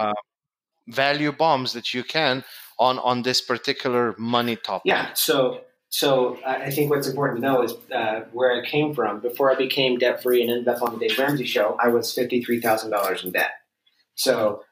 [0.00, 0.12] uh,
[0.88, 2.44] value bombs that you can
[2.78, 4.82] on on this particular money topic.
[4.86, 5.12] Yeah.
[5.14, 9.20] So so I think what's important to know is uh, where I came from.
[9.20, 12.12] Before I became debt free and ended up on the Dave Ramsey show, I was
[12.12, 13.52] fifty three thousand dollars in debt.
[14.14, 14.64] So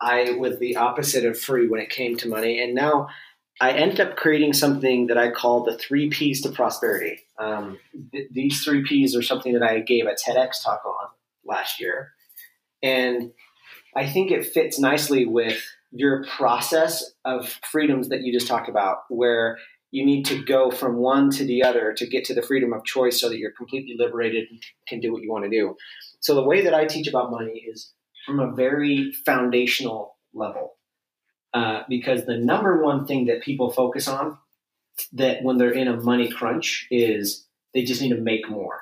[0.00, 3.08] I was the opposite of free when it came to money, and now
[3.60, 7.20] I ended up creating something that I call the three P's to prosperity.
[7.38, 7.78] Um,
[8.12, 11.08] th- these three P's are something that I gave a TEDx talk on
[11.44, 12.12] last year,
[12.82, 13.32] and
[13.96, 15.62] I think it fits nicely with
[15.92, 19.58] your process of freedoms that you just talked about, where
[19.92, 22.84] you need to go from one to the other to get to the freedom of
[22.84, 25.76] choice so that you're completely liberated and can do what you want to do.
[26.18, 27.92] So the way that I teach about money is
[28.26, 30.72] from a very foundational level.
[31.54, 34.36] Uh, because the number one thing that people focus on
[35.12, 38.80] that when they're in a money crunch is they just need to make more.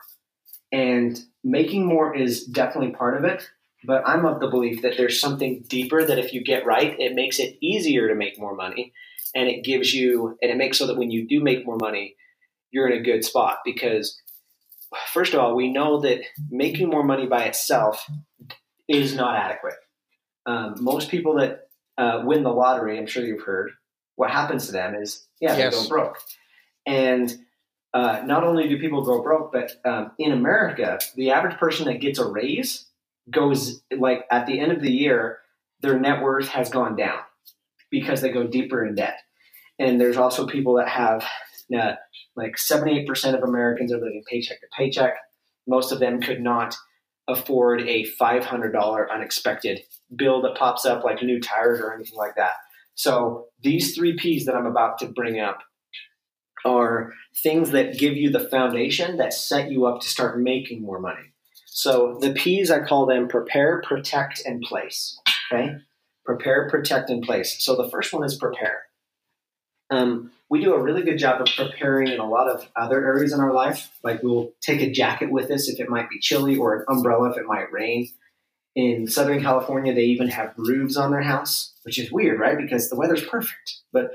[0.72, 3.46] And making more is definitely part of it,
[3.84, 7.14] but I'm of the belief that there's something deeper that if you get right, it
[7.14, 8.94] makes it easier to make more money
[9.34, 12.16] and it gives you and it makes so that when you do make more money
[12.70, 14.20] you're in a good spot because
[15.12, 18.06] first of all we know that making more money by itself
[18.88, 19.74] is not adequate
[20.46, 23.70] um, most people that uh, win the lottery i'm sure you've heard
[24.16, 25.74] what happens to them is yeah yes.
[25.74, 26.18] they go broke
[26.86, 27.36] and
[27.94, 32.00] uh, not only do people go broke but um, in america the average person that
[32.00, 32.86] gets a raise
[33.30, 35.38] goes like at the end of the year
[35.82, 37.18] their net worth has gone down
[37.90, 39.18] because they go deeper in debt.
[39.78, 41.24] And there's also people that have
[41.76, 41.94] uh,
[42.36, 45.14] like 78% of Americans are living paycheck to paycheck.
[45.66, 46.76] Most of them could not
[47.28, 49.80] afford a $500 unexpected
[50.14, 52.52] bill that pops up like new tires or anything like that.
[52.94, 55.60] So these three P's that I'm about to bring up
[56.64, 61.00] are things that give you the foundation that set you up to start making more
[61.00, 61.32] money.
[61.66, 65.18] So the P's I call them prepare, protect, and place.
[65.50, 65.74] Okay.
[66.24, 67.64] Prepare, protect, and place.
[67.64, 68.82] So the first one is prepare.
[69.92, 73.32] Um, we do a really good job of preparing in a lot of other areas
[73.32, 73.90] in our life.
[74.02, 77.30] Like we'll take a jacket with us if it might be chilly, or an umbrella
[77.30, 78.08] if it might rain.
[78.74, 82.56] In Southern California, they even have roofs on their house, which is weird, right?
[82.56, 83.80] Because the weather's perfect.
[83.92, 84.12] But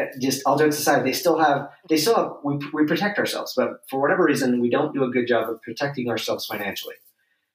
[0.00, 3.54] uh, just all jokes aside, they still have they still have we, we protect ourselves,
[3.56, 6.96] but for whatever reason, we don't do a good job of protecting ourselves financially.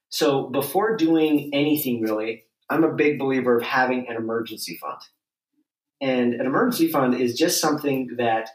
[0.08, 5.02] So before doing anything really, I'm a big believer of having an emergency fund.
[6.04, 8.50] And an emergency fund is just something that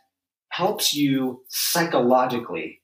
[0.51, 2.83] helps you psychologically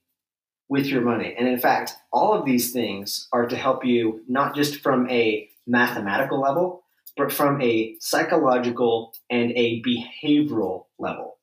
[0.69, 1.35] with your money.
[1.37, 5.47] And in fact, all of these things are to help you not just from a
[5.67, 6.83] mathematical level,
[7.15, 11.37] but from a psychological and a behavioral level.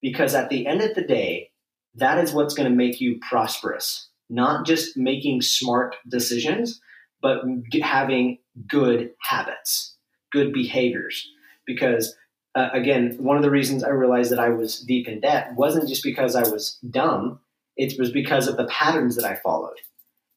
[0.00, 1.50] Because at the end of the day,
[1.96, 6.80] that is what's going to make you prosperous, not just making smart decisions,
[7.20, 7.42] but
[7.82, 9.96] having good habits,
[10.30, 11.28] good behaviors.
[11.66, 12.14] Because
[12.54, 15.88] uh, again, one of the reasons I realized that I was deep in debt wasn't
[15.88, 17.40] just because I was dumb,
[17.76, 19.76] it was because of the patterns that I followed.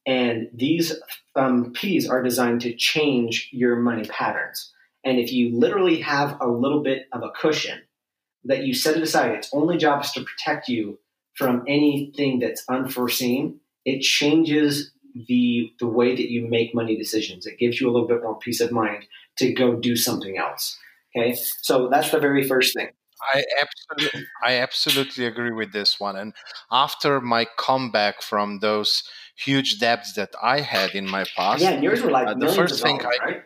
[0.06, 0.94] And these
[1.36, 4.72] um, P's are designed to change your money patterns.
[5.04, 7.82] And if you literally have a little bit of a cushion
[8.46, 11.00] that you set it aside, its only job is to protect you
[11.36, 13.60] from anything that's unforeseen.
[13.86, 17.46] It changes the the way that you make money decisions.
[17.46, 19.06] It gives you a little bit more peace of mind
[19.38, 20.78] to go do something else.
[21.16, 22.90] Okay, so that's the very first thing.
[23.34, 26.18] I absolutely, I absolutely agree with this one.
[26.18, 26.34] And
[26.72, 29.04] after my comeback from those
[29.36, 32.82] huge debts that I had in my past, yeah, yours were like uh, the first
[32.82, 33.44] thing dollars, I, right?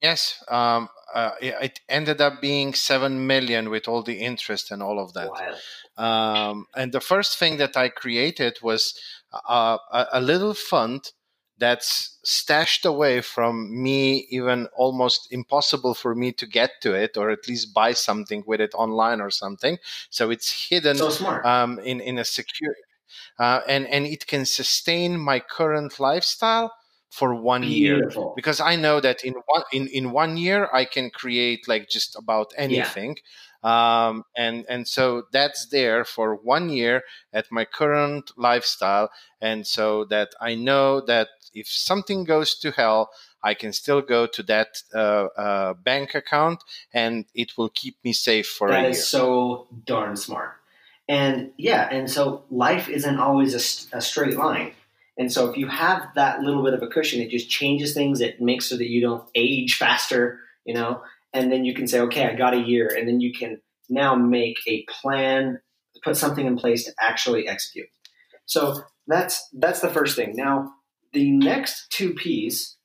[0.00, 5.00] Yes, um, uh, it ended up being seven million with all the interest and all
[5.00, 5.30] of that.
[5.30, 6.50] Wow.
[6.50, 8.94] Um, and the first thing that I created was
[9.32, 11.10] uh, a, a little fund
[11.58, 17.30] that's stashed away from me even almost impossible for me to get to it or
[17.30, 19.78] at least buy something with it online or something.
[20.10, 22.74] So it's hidden so um, in, in a secure
[23.38, 26.72] uh, and and it can sustain my current lifestyle
[27.10, 28.22] for one Beautiful.
[28.22, 31.88] year because I know that in one in, in one year I can create like
[31.88, 33.16] just about anything.
[33.62, 37.02] Um, and and so that's there for one year
[37.32, 41.28] at my current lifestyle, and so that I know that
[41.60, 43.10] if something goes to hell,
[43.42, 48.12] I can still go to that uh, uh, bank account, and it will keep me
[48.12, 49.04] safe for That a is year.
[49.04, 50.54] so darn smart.
[51.08, 53.54] And yeah, and so life isn't always
[53.92, 54.72] a straight line.
[55.16, 58.20] And so if you have that little bit of a cushion, it just changes things.
[58.20, 61.02] It makes so that you don't age faster, you know.
[61.32, 64.14] And then you can say, okay, I got a year, and then you can now
[64.14, 65.60] make a plan,
[66.02, 67.88] put something in place to actually execute.
[68.46, 70.34] So that's that's the first thing.
[70.36, 70.72] Now
[71.12, 72.76] the next two P's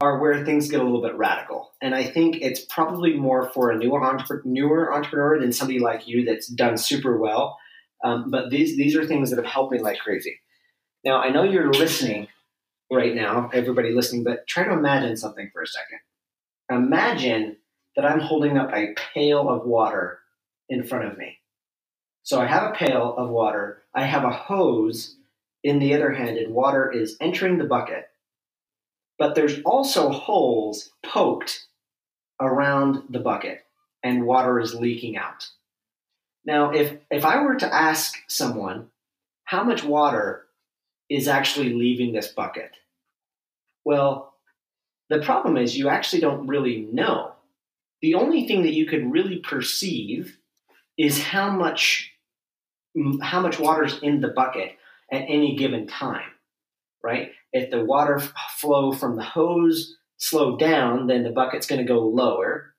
[0.00, 1.72] are where things get a little bit radical.
[1.82, 6.06] And I think it's probably more for a newer, entrepreneur, newer entrepreneur than somebody like
[6.06, 7.58] you that's done super well.
[8.04, 10.38] Um, but these, these are things that have helped me like crazy.
[11.04, 12.28] Now, I know you're listening
[12.92, 15.98] right now, everybody listening, but try to imagine something for a second.
[16.70, 17.56] Imagine
[17.96, 20.20] that I'm holding up a pail of water
[20.68, 21.38] in front of me.
[22.22, 25.16] So I have a pail of water, I have a hose
[25.68, 28.08] in the other hand, and water is entering the bucket
[29.18, 31.66] but there's also holes poked
[32.40, 33.64] around the bucket
[34.02, 35.48] and water is leaking out.
[36.44, 38.88] Now, if, if I were to ask someone
[39.44, 40.46] how much water
[41.10, 42.70] is actually leaving this bucket,
[43.84, 44.34] well,
[45.10, 47.32] the problem is you actually don't really know.
[48.02, 50.38] The only thing that you could really perceive
[50.96, 52.12] is how much
[53.20, 54.76] how much water's in the bucket
[55.12, 56.30] at any given time,
[57.02, 57.30] right?
[57.52, 58.18] if the water
[58.58, 62.74] flow from the hose slowed down, then the bucket's going to go lower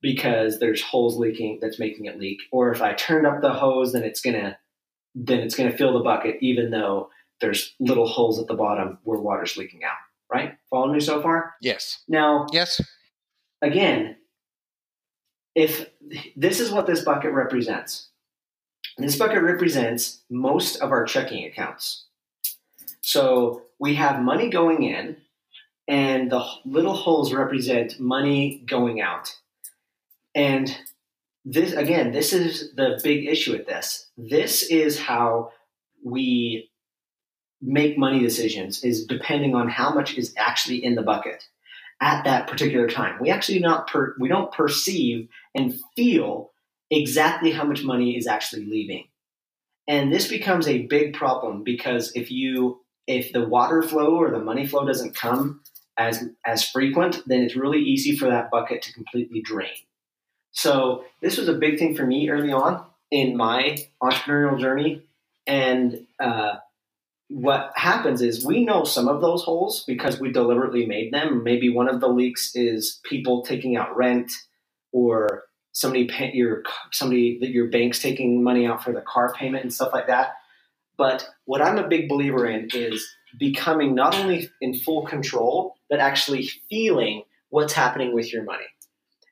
[0.00, 2.38] because there's holes leaking that's making it leak.
[2.52, 4.56] Or if I turned up the hose, then it's gonna
[5.16, 9.18] then it's gonna fill the bucket, even though there's little holes at the bottom where
[9.18, 9.96] water's leaking out.
[10.32, 10.52] Right?
[10.70, 11.54] Following me so far?
[11.60, 12.04] Yes.
[12.06, 12.80] Now, Yes.
[13.62, 14.14] again,
[15.56, 15.88] if
[16.36, 18.10] this is what this bucket represents,
[18.98, 22.06] this bucket represents most of our checking accounts.
[23.00, 25.16] So we have money going in,
[25.86, 29.34] and the little holes represent money going out.
[30.34, 30.76] And
[31.44, 34.08] this, again, this is the big issue with this.
[34.18, 35.52] This is how
[36.04, 36.70] we
[37.60, 41.42] make money decisions is depending on how much is actually in the bucket
[42.00, 43.18] at that particular time.
[43.20, 46.50] We actually not per, we don't perceive and feel
[46.90, 49.04] exactly how much money is actually leaving.
[49.86, 54.38] And this becomes a big problem because if you if the water flow or the
[54.38, 55.62] money flow doesn't come
[55.96, 59.76] as as frequent, then it's really easy for that bucket to completely drain.
[60.52, 65.02] So this was a big thing for me early on in my entrepreneurial journey.
[65.46, 66.56] And uh,
[67.28, 71.42] what happens is we know some of those holes because we deliberately made them.
[71.42, 74.30] Maybe one of the leaks is people taking out rent
[74.92, 75.44] or
[75.78, 79.72] somebody pay, your somebody that your bank's taking money out for the car payment and
[79.72, 80.32] stuff like that.
[80.96, 83.08] But what I'm a big believer in is
[83.38, 88.64] becoming not only in full control, but actually feeling what's happening with your money.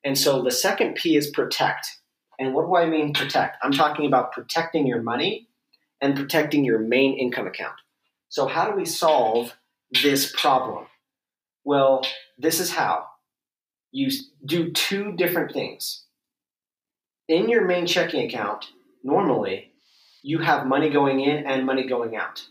[0.04, 1.88] And so the second P is protect.
[2.38, 3.56] And what do I mean protect?
[3.62, 5.48] I'm talking about protecting your money
[6.00, 7.74] and protecting your main income account.
[8.28, 9.56] So, how do we solve
[10.02, 10.86] this problem?
[11.64, 12.02] Well,
[12.38, 13.06] this is how
[13.90, 14.10] you
[14.44, 16.05] do two different things.
[17.28, 18.66] In your main checking account,
[19.02, 19.72] normally
[20.22, 22.46] you have money going in and money going out.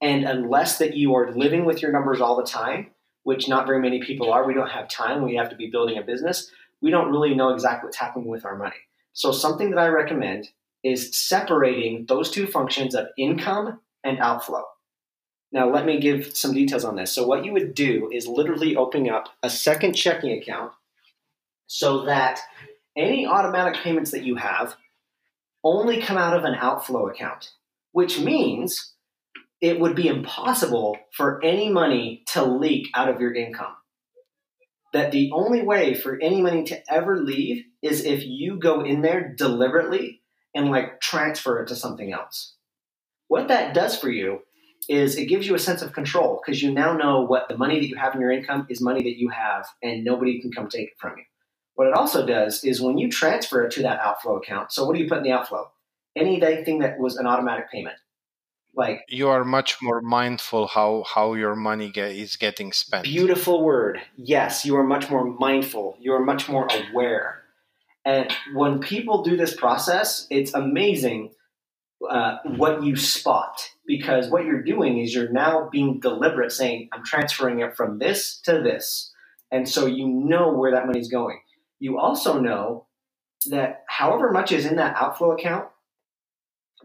[0.00, 2.90] And unless that you are living with your numbers all the time,
[3.24, 5.98] which not very many people are, we don't have time, we have to be building
[5.98, 6.50] a business,
[6.80, 8.76] we don't really know exactly what's happening with our money.
[9.12, 10.48] So, something that I recommend
[10.84, 14.64] is separating those two functions of income and outflow.
[15.50, 17.12] Now, let me give some details on this.
[17.12, 20.72] So, what you would do is literally opening up a second checking account
[21.66, 22.40] so that
[22.98, 24.76] any automatic payments that you have
[25.64, 27.52] only come out of an outflow account,
[27.92, 28.94] which means
[29.60, 33.74] it would be impossible for any money to leak out of your income.
[34.92, 39.02] That the only way for any money to ever leave is if you go in
[39.02, 40.22] there deliberately
[40.54, 42.54] and like transfer it to something else.
[43.28, 44.40] What that does for you
[44.88, 47.78] is it gives you a sense of control because you now know what the money
[47.78, 50.68] that you have in your income is money that you have and nobody can come
[50.68, 51.24] take it from you.
[51.78, 54.96] What it also does is when you transfer it to that outflow account, so what
[54.96, 55.70] do you put in the outflow?
[56.16, 57.94] Anything that was an automatic payment.
[58.74, 63.04] Like you are much more mindful how how your money get, is getting spent.
[63.04, 64.00] Beautiful word.
[64.16, 65.96] Yes, you are much more mindful.
[66.00, 67.42] You are much more aware.
[68.04, 71.30] And when people do this process, it's amazing
[72.10, 77.04] uh, what you spot because what you're doing is you're now being deliberate saying i'm
[77.04, 79.12] transferring it from this to this
[79.50, 81.40] and so you know where that money's going
[81.78, 82.86] you also know
[83.50, 85.68] that however much is in that outflow account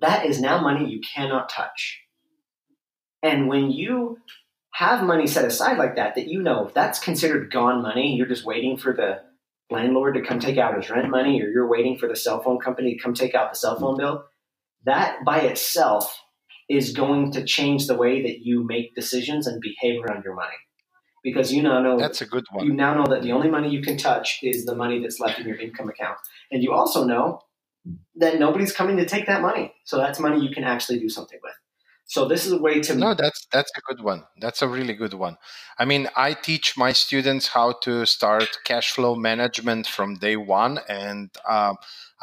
[0.02, 2.02] that is now money you cannot touch
[3.22, 4.18] and when you
[4.74, 8.28] have money set aside like that that you know if that's considered gone money you're
[8.28, 9.20] just waiting for the
[9.70, 12.60] landlord to come take out his rent money or you're waiting for the cell phone
[12.60, 14.24] company to come take out the cell phone bill
[14.86, 16.20] that by itself
[16.70, 20.56] is going to change the way that you make decisions and behave around your money.
[21.24, 22.66] Because you now know that's a good one.
[22.66, 25.40] You now know that the only money you can touch is the money that's left
[25.40, 26.18] in your income account.
[26.52, 27.42] And you also know
[28.16, 29.74] that nobody's coming to take that money.
[29.86, 31.54] So that's money you can actually do something with.
[32.06, 34.26] So this is a way to No, that's that's a good one.
[34.40, 35.38] That's a really good one.
[35.80, 40.80] I mean, I teach my students how to start cash flow management from day one,
[40.90, 41.74] and uh,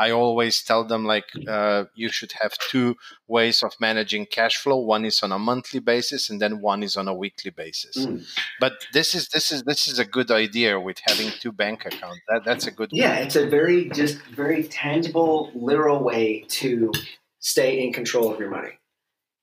[0.01, 2.97] I always tell them like uh, you should have two
[3.29, 4.79] ways of managing cash flow.
[4.79, 7.97] One is on a monthly basis, and then one is on a weekly basis.
[7.99, 8.25] Mm.
[8.59, 12.21] But this is this is this is a good idea with having two bank accounts.
[12.29, 12.89] That that's a good.
[12.93, 13.23] Yeah, one.
[13.25, 16.93] it's a very just very tangible, literal way to
[17.41, 18.79] stay in control of your money.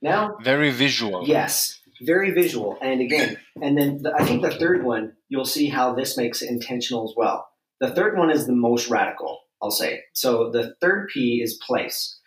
[0.02, 1.28] Now, very visual.
[1.28, 2.80] Yes, very visual.
[2.82, 6.42] And again, and then the, I think the third one, you'll see how this makes
[6.42, 7.48] it intentional as well.
[7.80, 10.04] The third one is the most radical, I'll say.
[10.14, 12.20] So the third P is place.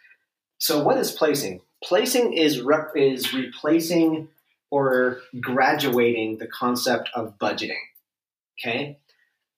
[0.58, 1.60] So what is placing?
[1.82, 4.28] Placing is rep- is replacing
[4.70, 7.80] or graduating the concept of budgeting.
[8.58, 8.98] Okay?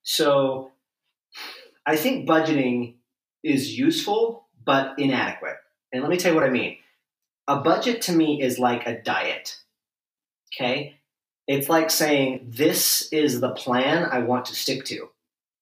[0.02, 0.72] So
[1.84, 2.94] I think budgeting
[3.42, 5.56] is useful but inadequate.
[5.92, 6.76] And let me tell you what I mean
[7.48, 9.58] a budget to me is like a diet.
[10.54, 10.96] Okay?
[11.48, 15.08] It's like saying, this is the plan I want to stick to.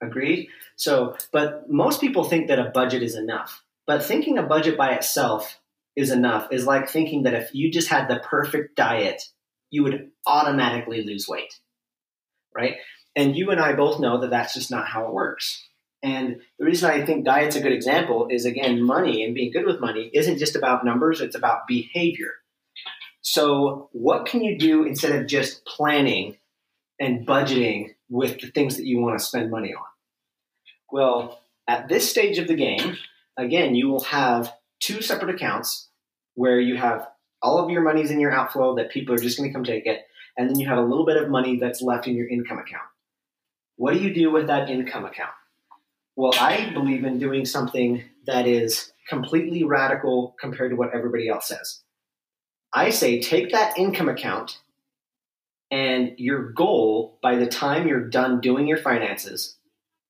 [0.02, 0.48] Agreed?
[0.80, 3.62] So, but most people think that a budget is enough.
[3.86, 5.60] But thinking a budget by itself
[5.94, 9.22] is enough is like thinking that if you just had the perfect diet,
[9.68, 11.52] you would automatically lose weight.
[12.56, 12.76] Right?
[13.14, 15.68] And you and I both know that that's just not how it works.
[16.02, 19.66] And the reason I think diet's a good example is again, money and being good
[19.66, 22.36] with money isn't just about numbers, it's about behavior.
[23.20, 26.38] So, what can you do instead of just planning
[26.98, 29.84] and budgeting with the things that you want to spend money on?
[30.92, 32.96] Well, at this stage of the game,
[33.36, 35.88] again, you will have two separate accounts
[36.34, 37.06] where you have
[37.42, 39.86] all of your money's in your outflow that people are just going to come take
[39.86, 40.02] it,
[40.36, 42.82] and then you have a little bit of money that's left in your income account.
[43.76, 45.30] What do you do with that income account?
[46.16, 51.48] Well, I believe in doing something that is completely radical compared to what everybody else
[51.48, 51.80] says.
[52.72, 54.58] I say take that income account
[55.70, 59.56] and your goal by the time you're done doing your finances,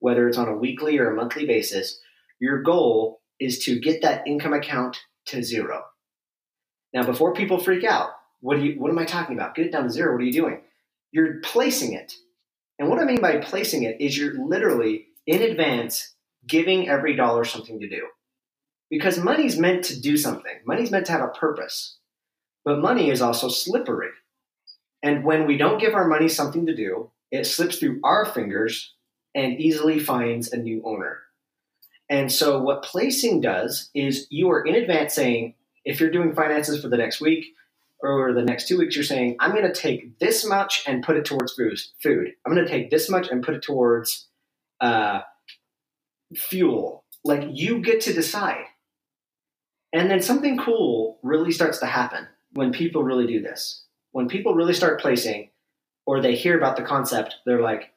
[0.00, 2.00] whether it's on a weekly or a monthly basis,
[2.40, 5.84] your goal is to get that income account to zero.
[6.92, 9.54] Now, before people freak out, what do you what am I talking about?
[9.54, 10.12] Get it down to zero.
[10.12, 10.60] What are you doing?
[11.12, 12.14] You're placing it.
[12.78, 16.14] And what I mean by placing it is you're literally in advance
[16.46, 18.06] giving every dollar something to do.
[18.88, 21.98] Because money's meant to do something, money's meant to have a purpose.
[22.64, 24.10] But money is also slippery.
[25.02, 28.94] And when we don't give our money something to do, it slips through our fingers
[29.34, 31.18] and easily finds a new owner.
[32.08, 35.54] And so, what placing does is you are in advance saying,
[35.84, 37.54] if you're doing finances for the next week
[38.02, 41.16] or the next two weeks, you're saying, I'm going to take this much and put
[41.16, 42.32] it towards food.
[42.44, 44.26] I'm going to take this much and put it towards
[44.80, 45.20] uh,
[46.34, 47.04] fuel.
[47.24, 48.64] Like you get to decide.
[49.92, 53.84] And then something cool really starts to happen when people really do this.
[54.12, 55.50] When people really start placing
[56.06, 57.92] or they hear about the concept, they're like,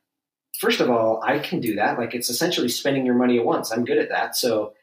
[0.59, 1.97] first of all, I can do that.
[1.97, 3.71] Like it's essentially spending your money at once.
[3.71, 4.35] I'm good at that.
[4.35, 4.73] So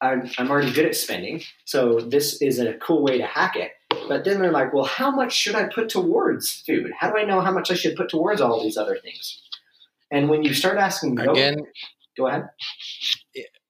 [0.00, 1.42] I'm, I'm already good at spending.
[1.64, 3.72] So this is a cool way to hack it.
[4.08, 6.90] But then they're like, well, how much should I put towards food?
[6.98, 9.40] How do I know how much I should put towards all these other things?
[10.10, 11.66] And when you start asking again,
[12.16, 12.48] go ahead.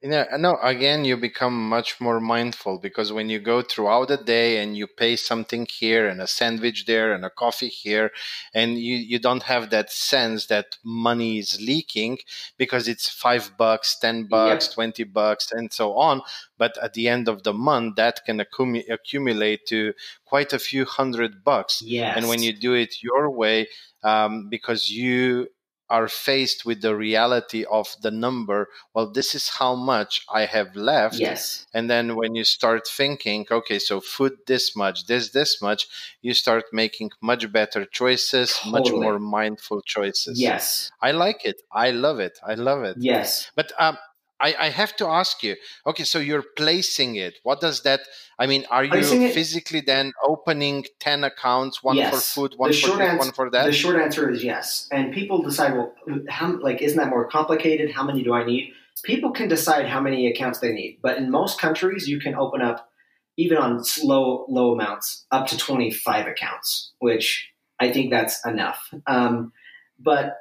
[0.05, 4.61] Yeah, no, again, you become much more mindful because when you go throughout the day
[4.61, 8.11] and you pay something here and a sandwich there and a coffee here,
[8.53, 12.19] and you, you don't have that sense that money is leaking
[12.59, 14.75] because it's five bucks, 10 bucks, yep.
[14.75, 16.21] 20 bucks, and so on.
[16.59, 19.93] But at the end of the month, that can accum- accumulate to
[20.25, 21.81] quite a few hundred bucks.
[21.81, 22.17] Yes.
[22.17, 23.69] And when you do it your way,
[24.03, 25.47] um, because you
[25.91, 30.75] are faced with the reality of the number well this is how much i have
[30.75, 31.19] left.
[31.19, 31.67] Yes.
[31.75, 35.87] And then when you start thinking okay so food this much this this much
[36.21, 38.73] you start making much better choices totally.
[38.73, 40.41] much more mindful choices.
[40.41, 40.91] Yes.
[41.01, 41.63] I like it.
[41.73, 42.39] I love it.
[42.47, 42.97] I love it.
[42.99, 43.51] Yes.
[43.55, 43.99] But um
[44.43, 45.55] I, I have to ask you.
[45.87, 47.35] Okay, so you're placing it.
[47.45, 48.01] What does that?
[48.39, 52.71] I mean, are you Placing it- physically then opening ten accounts, one for food, one
[52.71, 53.67] The for this, one for that?
[53.67, 54.89] The short answer is yes.
[54.91, 55.95] And people decide, well,
[56.29, 57.93] how like isn't that more complicated?
[57.93, 58.73] How many do I need?
[59.05, 62.61] People can decide how many accounts they need, but in most countries, you can open
[62.61, 62.89] up
[63.39, 67.49] even on slow low amounts up to twenty five accounts, which
[67.81, 68.81] I think that's enough.
[69.07, 69.53] Um,
[69.99, 70.35] but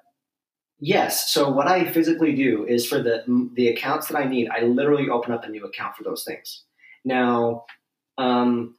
[0.82, 3.24] yes, so what I physically do is for the
[3.54, 6.64] the accounts that I need, I literally open up a new account for those things.
[7.06, 7.66] Now,
[8.18, 8.76] um,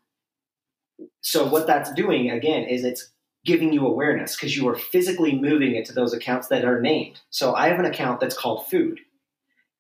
[1.22, 3.10] so what that's doing again is it's
[3.44, 7.20] giving you awareness because you are physically moving it to those accounts that are named.
[7.30, 9.00] So I have an account that's called food.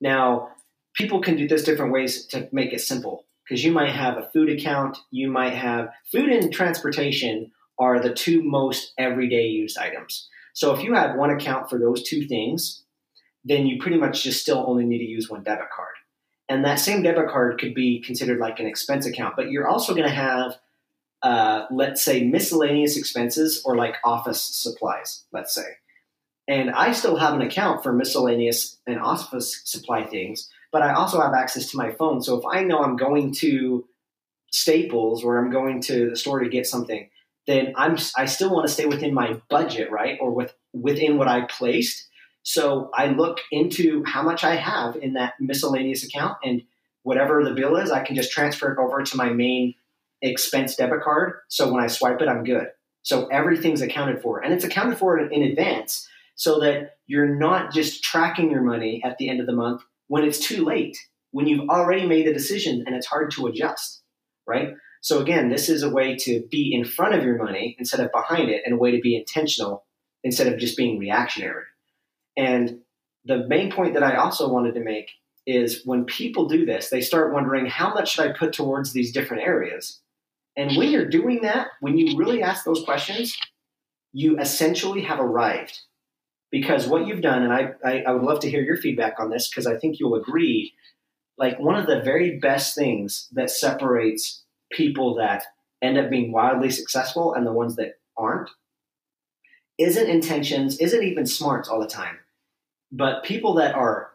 [0.00, 0.48] Now,
[0.94, 4.28] people can do this different ways to make it simple because you might have a
[4.32, 10.28] food account, you might have food and transportation are the two most everyday used items.
[10.52, 12.82] So if you have one account for those two things,
[13.44, 15.94] then you pretty much just still only need to use one debit card.
[16.48, 19.94] And that same debit card could be considered like an expense account, but you're also
[19.94, 20.58] going to have
[21.22, 25.66] uh, let's say miscellaneous expenses or like office supplies, let's say.
[26.48, 31.20] And I still have an account for miscellaneous and office supply things, but I also
[31.20, 32.20] have access to my phone.
[32.20, 33.86] So if I know I'm going to
[34.50, 37.08] Staples or I'm going to the store to get something,
[37.46, 40.18] then I'm I still want to stay within my budget, right?
[40.20, 42.08] Or with within what I placed.
[42.42, 46.62] So I look into how much I have in that miscellaneous account and
[47.02, 49.74] whatever the bill is, I can just transfer it over to my main
[50.22, 51.34] expense debit card.
[51.48, 52.68] So when I swipe it, I'm good.
[53.02, 58.02] So everything's accounted for, and it's accounted for in advance, so that you're not just
[58.02, 60.96] tracking your money at the end of the month when it's too late,
[61.32, 64.02] when you've already made the decision and it's hard to adjust,
[64.46, 64.74] right?
[65.02, 68.10] So again, this is a way to be in front of your money instead of
[68.12, 69.84] behind it, and a way to be intentional
[70.24, 71.64] instead of just being reactionary.
[72.36, 72.78] And
[73.24, 75.10] the main point that I also wanted to make
[75.44, 79.12] is when people do this, they start wondering how much should I put towards these
[79.12, 80.00] different areas?
[80.56, 83.36] And when you're doing that, when you really ask those questions,
[84.12, 85.80] you essentially have arrived.
[86.50, 89.30] Because what you've done, and I, I, I would love to hear your feedback on
[89.30, 90.74] this because I think you'll agree,
[91.38, 94.41] like one of the very best things that separates
[94.72, 95.44] people that
[95.80, 98.50] end up being wildly successful and the ones that aren't
[99.78, 102.18] isn't intentions, isn't even smarts all the time.
[102.90, 104.10] But people that are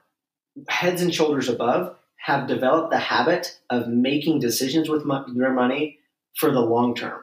[0.69, 5.03] heads and shoulders above have developed the habit of making decisions with
[5.35, 5.99] their money
[6.35, 7.21] for the long term,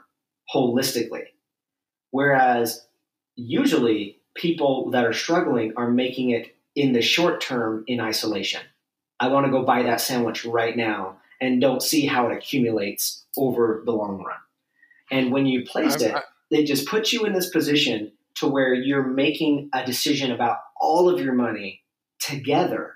[0.54, 1.26] holistically.
[2.10, 2.86] Whereas
[3.36, 8.60] usually people that are struggling are making it in the short term in isolation.
[9.20, 13.24] I want to go buy that sandwich right now and don't see how it accumulates
[13.36, 14.38] over the long run.
[15.10, 16.16] And when you placed I'm-
[16.50, 20.58] it, it just puts you in this position to where you're making a decision about
[20.80, 21.82] all of your money
[22.18, 22.94] together.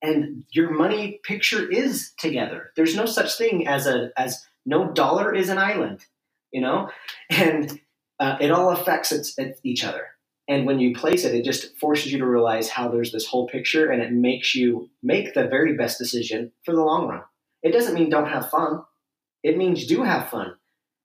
[0.00, 2.72] And your money picture is together.
[2.76, 6.04] There's no such thing as a as no dollar is an island
[6.52, 6.90] you know?
[7.30, 7.80] And
[8.20, 10.08] uh, it all affects its, its, each other.
[10.48, 13.46] And when you place it it just forces you to realize how there's this whole
[13.46, 17.22] picture and it makes you make the very best decision for the long run
[17.62, 18.82] it doesn't mean don't have fun
[19.42, 20.54] it means do have fun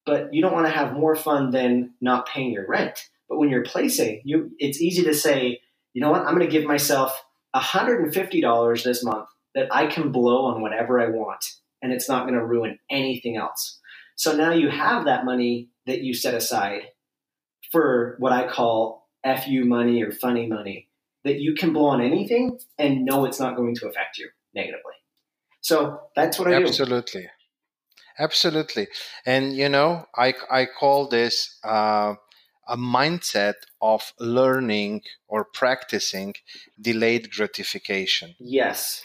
[0.05, 3.49] but you don't want to have more fun than not paying your rent but when
[3.49, 5.59] you're placing you it's easy to say
[5.93, 7.23] you know what i'm going to give myself
[7.55, 11.45] $150 this month that I can blow on whatever I want,
[11.81, 13.79] and it's not going to ruin anything else.
[14.15, 16.83] So now you have that money that you set aside
[17.71, 20.89] for what I call FU money or funny money
[21.23, 24.93] that you can blow on anything and know it's not going to affect you negatively.
[25.63, 26.67] So that's what I do.
[26.67, 27.27] Absolutely.
[28.19, 28.87] Absolutely.
[29.25, 32.13] And, you know, I, I call this uh,
[32.67, 36.35] a mindset of learning or practicing
[36.79, 38.35] delayed gratification.
[38.39, 39.03] Yes.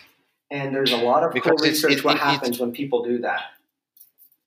[0.51, 3.43] And there's a lot of Because research it- what it- happens when people do that.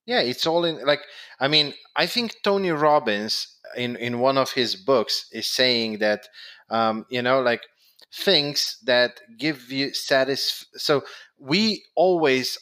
[0.08, 1.02] Yeah, it's all in like
[1.40, 6.28] I mean, I think Tony Robbins in in one of his books is saying that
[6.72, 7.62] um, you know, like
[8.14, 11.02] things that give you satis so
[11.40, 12.58] we always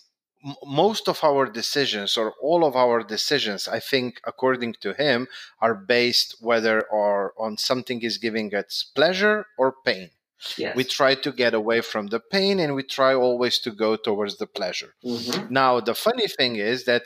[0.46, 5.28] m- most of our decisions or all of our decisions i think according to him
[5.60, 10.10] are based whether or on something is giving us pleasure or pain
[10.58, 10.74] Yes.
[10.78, 14.38] we try to get away from the pain and we try always to go towards
[14.38, 15.50] the pleasure Mhm.
[15.52, 17.04] now, the funny thing is that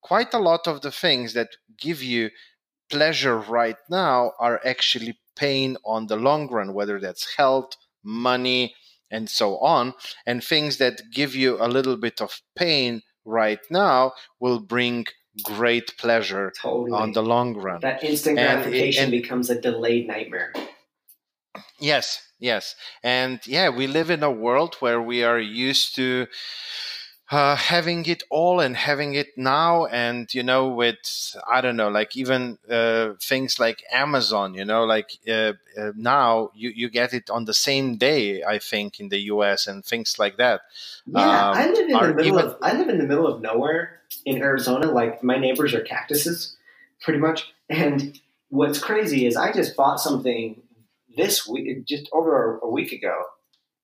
[0.00, 2.30] quite a lot of the things that give you
[2.88, 8.74] pleasure right now are actually pain on the long run, whether that's health, money,
[9.10, 9.94] and so on.
[10.26, 15.06] And things that give you a little bit of pain right now will bring
[15.44, 16.92] great pleasure Totally.
[16.92, 17.80] on the long run.
[17.80, 20.52] that instant And gratification and- becomes a delayed nightmare.
[21.78, 22.74] Yes, yes.
[23.02, 26.26] And yeah, we live in a world where we are used to
[27.30, 31.88] uh, having it all and having it now and you know with i don't know
[31.88, 37.14] like even uh, things like amazon you know like uh, uh, now you, you get
[37.14, 40.62] it on the same day i think in the us and things like that.
[41.06, 43.40] Yeah um, i live in the middle even, of i live in the middle of
[43.40, 46.56] nowhere in arizona like my neighbors are cactuses
[47.00, 47.50] pretty much.
[47.70, 48.18] And
[48.48, 50.62] what's crazy is i just bought something
[51.16, 53.22] this week just over a week ago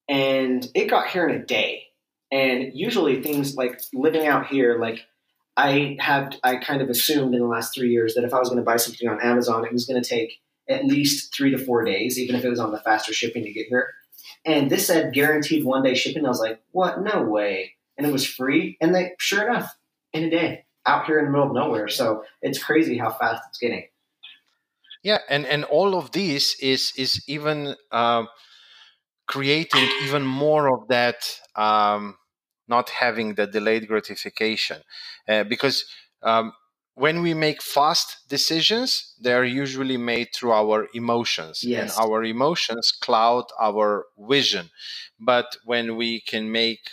[0.08, 1.84] and it got here in a day
[2.30, 5.00] and usually things like living out here, like
[5.56, 8.48] I have, I kind of assumed in the last three years that if I was
[8.48, 11.58] going to buy something on Amazon, it was going to take at least three to
[11.58, 13.94] four days, even if it was on the faster shipping to get here.
[14.44, 16.24] And this said guaranteed one day shipping.
[16.24, 17.00] I was like, what?
[17.00, 17.74] No way.
[17.96, 18.76] And it was free.
[18.80, 19.76] And they, sure enough,
[20.12, 21.88] in a day, out here in the middle of nowhere.
[21.88, 23.84] So it's crazy how fast it's getting.
[25.02, 28.24] Yeah, and and all of this is is even uh,
[29.26, 31.16] creating even more of that
[31.56, 32.16] um,
[32.68, 34.82] not having the delayed gratification
[35.28, 35.84] uh, because
[36.22, 36.52] um,
[36.94, 41.96] when we make fast decisions they are usually made through our emotions yes.
[41.96, 44.70] and our emotions cloud our vision
[45.20, 46.90] but when we can make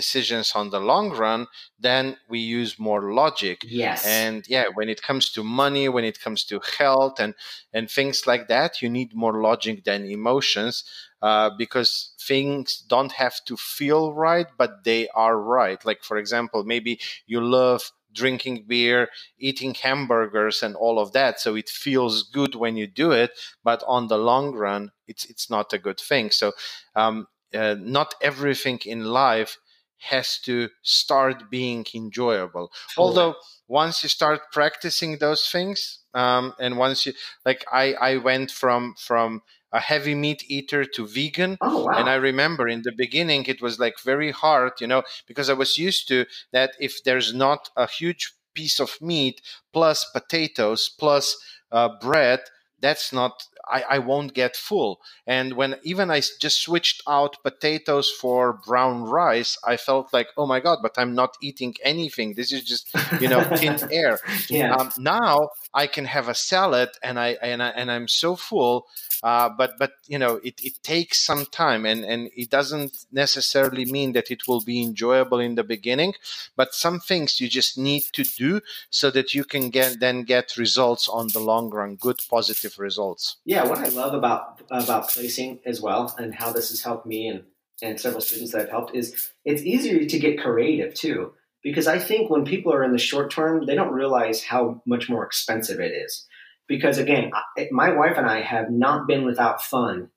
[0.00, 1.46] decisions on the long run,
[1.78, 3.56] then we use more logic.
[3.64, 4.04] Yes.
[4.04, 7.34] And yeah, when it comes to money, when it comes to health and
[7.72, 10.84] and things like that, you need more logic than emotions.
[11.22, 15.82] Uh, because things don't have to feel right, but they are right.
[15.88, 21.40] Like, for example, maybe you love drinking beer, eating hamburgers, and all of that.
[21.40, 23.30] So it feels good when you do it,
[23.62, 26.30] but on the long run, it's it's not a good thing.
[26.30, 26.52] So
[26.94, 29.58] um, uh, not everything in life
[29.98, 32.70] has to start being enjoyable.
[32.96, 33.36] Although
[33.68, 37.12] once you start practicing those things, um, and once you
[37.44, 39.42] like, I I went from from
[39.72, 41.58] a heavy meat eater to vegan.
[41.60, 41.98] Oh, wow.
[41.98, 45.54] And I remember in the beginning it was like very hard, you know, because I
[45.54, 49.42] was used to that if there's not a huge piece of meat
[49.72, 51.36] plus potatoes plus
[51.72, 52.40] uh, bread,
[52.80, 55.00] that's not I, I won't get full.
[55.26, 60.46] And when even I just switched out potatoes for brown rice, I felt like, oh
[60.46, 62.34] my God, but I'm not eating anything.
[62.34, 64.18] This is just, you know, thin air.
[64.48, 64.74] Yeah.
[64.74, 68.86] Um, now I can have a salad and I, and I, and I'm so full.
[69.22, 73.86] Uh, but, but, you know, it, it takes some time and, and it doesn't necessarily
[73.86, 76.12] mean that it will be enjoyable in the beginning,
[76.56, 78.60] but some things you just need to do
[78.90, 83.36] so that you can get, then get results on the long run, good positive results.
[83.46, 87.06] Yeah yeah, what I love about about placing as well, and how this has helped
[87.06, 87.44] me and
[87.82, 91.32] and several students that I've helped is it's easier to get creative too.
[91.62, 95.08] Because I think when people are in the short term, they don't realize how much
[95.08, 96.26] more expensive it is.
[96.68, 100.10] Because again, I, my wife and I have not been without fun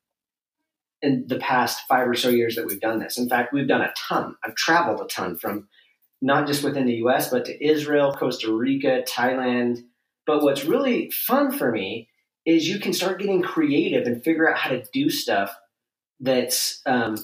[1.01, 3.17] in the past five or so years that we've done this.
[3.17, 4.35] In fact, we've done a ton.
[4.43, 5.67] I've traveled a ton from
[6.21, 9.83] not just within the US, but to Israel, Costa Rica, Thailand.
[10.25, 12.09] But what's really fun for me
[12.47, 15.53] is you can start getting creative and figure out how to do stuff
[16.21, 17.17] that's um,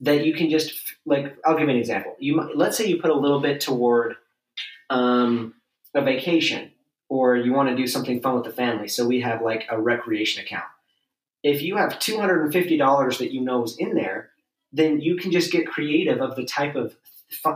[0.00, 0.72] that you can just
[1.04, 2.16] like i'll give you an example.
[2.18, 4.14] You might, let's say you put a little bit toward
[4.88, 5.54] um,
[5.94, 6.70] a vacation
[7.08, 8.88] or you want to do something fun with the family.
[8.88, 10.64] So we have like a recreation account.
[11.42, 14.30] If you have $250 that you know is in there
[14.72, 16.96] then you can just get creative of the type of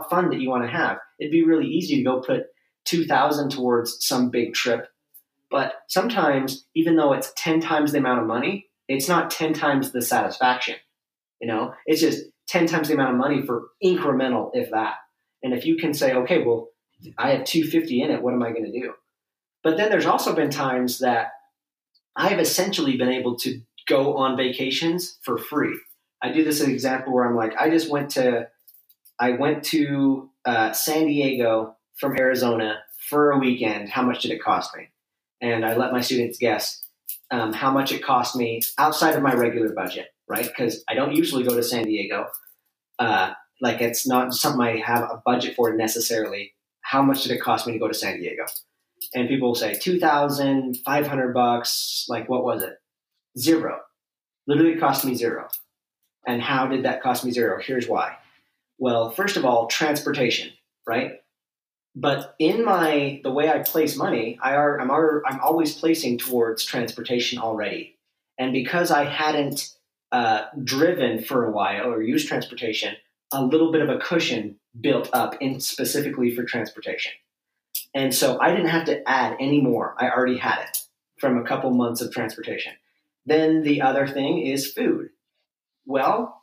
[0.09, 0.99] fun that you want to have.
[1.19, 2.47] It'd be really easy to go put
[2.85, 4.87] 2000 towards some big trip
[5.49, 9.91] but sometimes, even though it's 10 times the amount of money, it's not 10 times
[9.91, 10.75] the satisfaction.
[11.41, 14.95] You know, it's just 10 times the amount of money for incremental, if that.
[15.43, 16.69] And if you can say, okay, well,
[17.17, 18.93] I have 250 in it, what am I going to do?
[19.63, 21.27] But then there's also been times that
[22.15, 25.79] I have essentially been able to go on vacations for free.
[26.21, 28.47] I do this example where I'm like, I just went to,
[29.19, 32.79] I went to uh, San Diego from Arizona
[33.09, 33.89] for a weekend.
[33.89, 34.89] How much did it cost me?
[35.41, 36.83] And I let my students guess
[37.31, 40.45] um, how much it cost me outside of my regular budget, right?
[40.45, 42.27] Because I don't usually go to San Diego.
[42.99, 46.53] Uh, like it's not something I have a budget for necessarily.
[46.81, 48.45] How much did it cost me to go to San Diego?
[49.13, 52.05] And people will say two thousand five hundred bucks.
[52.07, 52.77] Like what was it?
[53.37, 53.79] Zero.
[54.47, 55.47] Literally, it cost me zero.
[56.25, 57.61] And how did that cost me zero?
[57.61, 58.17] Here's why.
[58.77, 60.51] Well, first of all, transportation,
[60.85, 61.13] right?
[61.99, 66.19] But in my the way I place money, I are I'm are, I'm always placing
[66.19, 67.97] towards transportation already,
[68.37, 69.75] and because I hadn't
[70.11, 72.95] uh, driven for a while or used transportation,
[73.33, 77.13] a little bit of a cushion built up in specifically for transportation,
[77.95, 79.95] and so I didn't have to add any more.
[79.97, 80.83] I already had it
[81.19, 82.73] from a couple months of transportation.
[83.25, 85.09] then the other thing is food.
[85.87, 86.36] Well,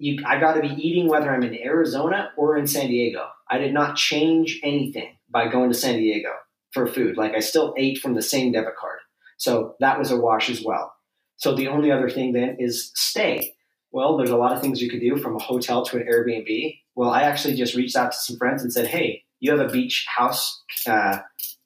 [0.00, 3.28] you, I got to be eating whether I'm in Arizona or in San Diego.
[3.48, 6.30] I did not change anything by going to San Diego
[6.72, 7.18] for food.
[7.18, 8.98] Like I still ate from the same debit card.
[9.36, 10.94] So that was a wash as well.
[11.36, 13.54] So the only other thing then is stay.
[13.92, 16.78] Well, there's a lot of things you could do from a hotel to an Airbnb.
[16.94, 19.72] Well, I actually just reached out to some friends and said, "Hey, you have a
[19.72, 20.62] beach house.
[20.86, 21.18] Uh,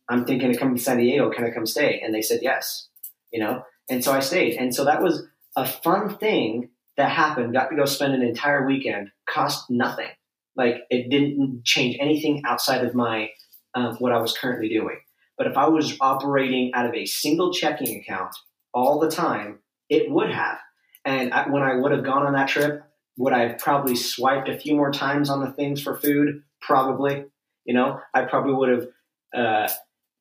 [0.09, 1.31] I'm thinking of coming to San Diego.
[1.31, 2.89] Can I come stay?" And they said yes.
[3.33, 4.57] You know, and so I stayed.
[4.57, 5.27] And so that was
[5.57, 7.53] a fun thing that happened.
[7.53, 9.11] Got to go spend an entire weekend.
[9.29, 10.09] Cost nothing.
[10.57, 13.31] Like it didn't change anything outside of my
[13.75, 14.99] uh, what I was currently doing.
[15.37, 18.35] But if I was operating out of a single checking account
[18.73, 20.59] all the time, it would have.
[21.05, 22.83] And I, when I would have gone on that trip,
[23.17, 26.43] would I have probably swiped a few more times on the things for food?
[26.61, 27.25] Probably.
[27.65, 28.89] You know, I probably would have
[29.35, 29.73] uh,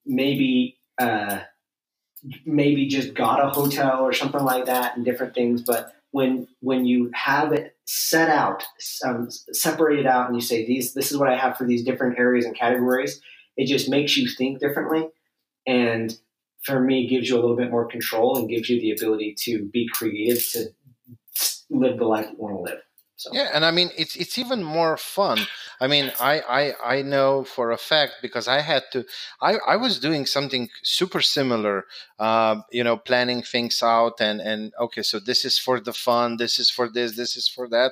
[0.06, 1.40] maybe uh,
[2.46, 5.62] maybe just got a hotel or something like that and different things.
[5.62, 8.64] But when when you have it set out,
[9.04, 12.20] um, separated out, and you say these this is what I have for these different
[12.20, 13.20] areas and categories,
[13.58, 15.10] it just makes you think differently.
[15.66, 16.16] And
[16.62, 19.66] for me, gives you a little bit more control and gives you the ability to
[19.74, 20.68] be creative to
[21.72, 22.82] live the life you want to live.
[23.16, 23.30] So.
[23.32, 25.40] Yeah, and I mean it's it's even more fun.
[25.80, 29.06] I mean, I, I I know for a fact because I had to.
[29.40, 31.86] I I was doing something super similar.
[32.20, 36.38] Uh, you know, planning things out and and okay, so this is for the fun.
[36.38, 37.16] This is for this.
[37.16, 37.92] This is for that.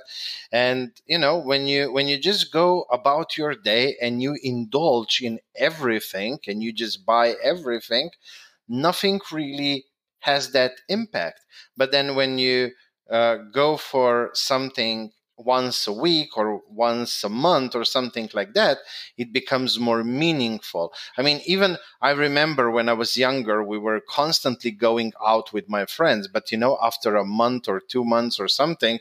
[0.51, 5.21] And you know, when you when you just go about your day and you indulge
[5.21, 8.09] in everything and you just buy everything,
[8.67, 9.85] nothing really
[10.19, 11.41] has that impact.
[11.77, 12.71] But then when you
[13.11, 18.77] uh, go for something once a week or once a month or something like that,
[19.17, 20.93] it becomes more meaningful.
[21.17, 25.67] I mean, even I remember when I was younger, we were constantly going out with
[25.67, 28.99] my friends, but you know, after a month or two months or something,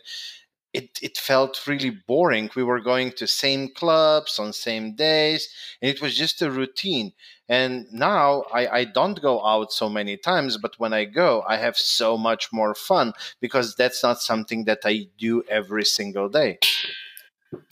[0.73, 2.49] it, it felt really boring.
[2.55, 5.49] We were going to same clubs on same days,
[5.83, 7.13] and it was just a routine.
[7.51, 11.57] And now I, I don't go out so many times, but when I go, I
[11.57, 16.61] have so much more fun because that's not something that I do every single day.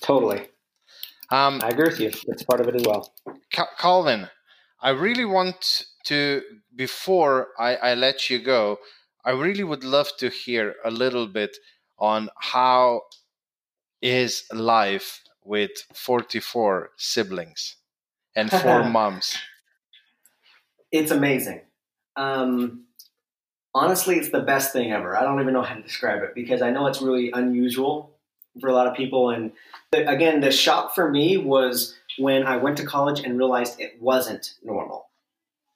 [0.02, 0.48] Totally.
[1.30, 2.10] Um, I agree with you.
[2.26, 3.14] That's part of it as well.
[3.78, 4.28] Calvin,
[4.82, 6.42] I really want to,
[6.74, 8.78] before I, I let you go,
[9.24, 11.56] I really would love to hear a little bit
[12.00, 13.02] on how
[14.02, 17.76] is life with 44 siblings
[18.34, 19.36] and four moms
[20.92, 21.60] it's amazing.
[22.16, 22.84] Um,
[23.74, 25.16] honestly, it's the best thing ever.
[25.16, 28.10] I don't even know how to describe it because I know it's really unusual
[28.60, 29.30] for a lot of people.
[29.30, 29.52] And
[29.92, 34.54] again, the shock for me was when I went to college and realized it wasn't
[34.62, 35.06] normal.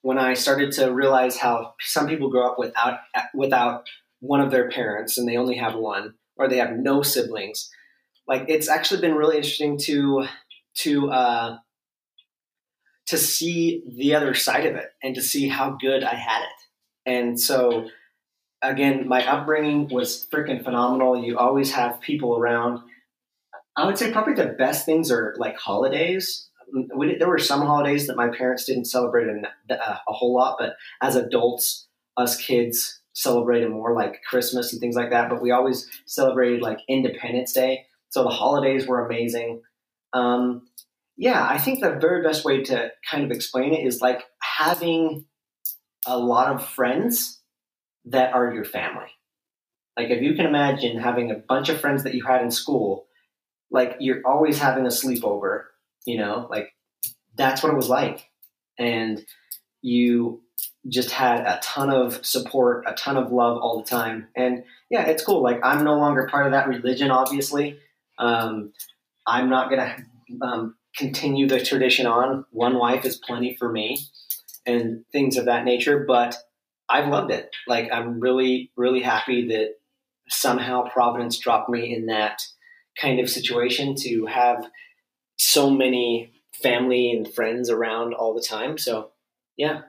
[0.02, 3.00] When I started to realize how some people grow up without
[3.34, 3.88] without
[4.20, 7.70] one of their parents and they only have one, or they have no siblings.
[8.26, 10.26] Like it's actually been really interesting to
[10.78, 11.58] to uh,
[13.12, 17.10] to see the other side of it and to see how good I had it.
[17.10, 17.88] And so,
[18.62, 21.22] again, my upbringing was freaking phenomenal.
[21.22, 22.80] You always have people around.
[23.76, 26.48] I would say probably the best things are like holidays.
[26.96, 30.56] We, there were some holidays that my parents didn't celebrate a, uh, a whole lot,
[30.58, 31.86] but as adults,
[32.16, 35.28] us kids celebrated more like Christmas and things like that.
[35.28, 37.84] But we always celebrated like Independence Day.
[38.08, 39.60] So the holidays were amazing.
[40.14, 40.62] Um,
[41.16, 45.26] yeah, I think the very best way to kind of explain it is like having
[46.06, 47.40] a lot of friends
[48.06, 49.08] that are your family.
[49.96, 53.06] Like if you can imagine having a bunch of friends that you had in school,
[53.70, 55.64] like you're always having a sleepover,
[56.06, 56.72] you know, like
[57.36, 58.28] that's what it was like.
[58.78, 59.24] And
[59.82, 60.42] you
[60.88, 64.28] just had a ton of support, a ton of love all the time.
[64.34, 65.42] And yeah, it's cool.
[65.42, 67.78] Like I'm no longer part of that religion, obviously.
[68.18, 68.72] Um,
[69.26, 72.44] I'm not going to um, continue the tradition on.
[72.50, 73.98] One wife is plenty for me,
[74.66, 76.04] and things of that nature.
[76.06, 76.36] But
[76.88, 77.50] I've loved it.
[77.66, 79.76] Like I'm really, really happy that
[80.28, 82.42] somehow Providence dropped me in that
[83.00, 84.64] kind of situation to have
[85.36, 86.32] so many
[86.62, 88.78] family and friends around all the time.
[88.78, 89.10] So
[89.56, 89.82] yeah,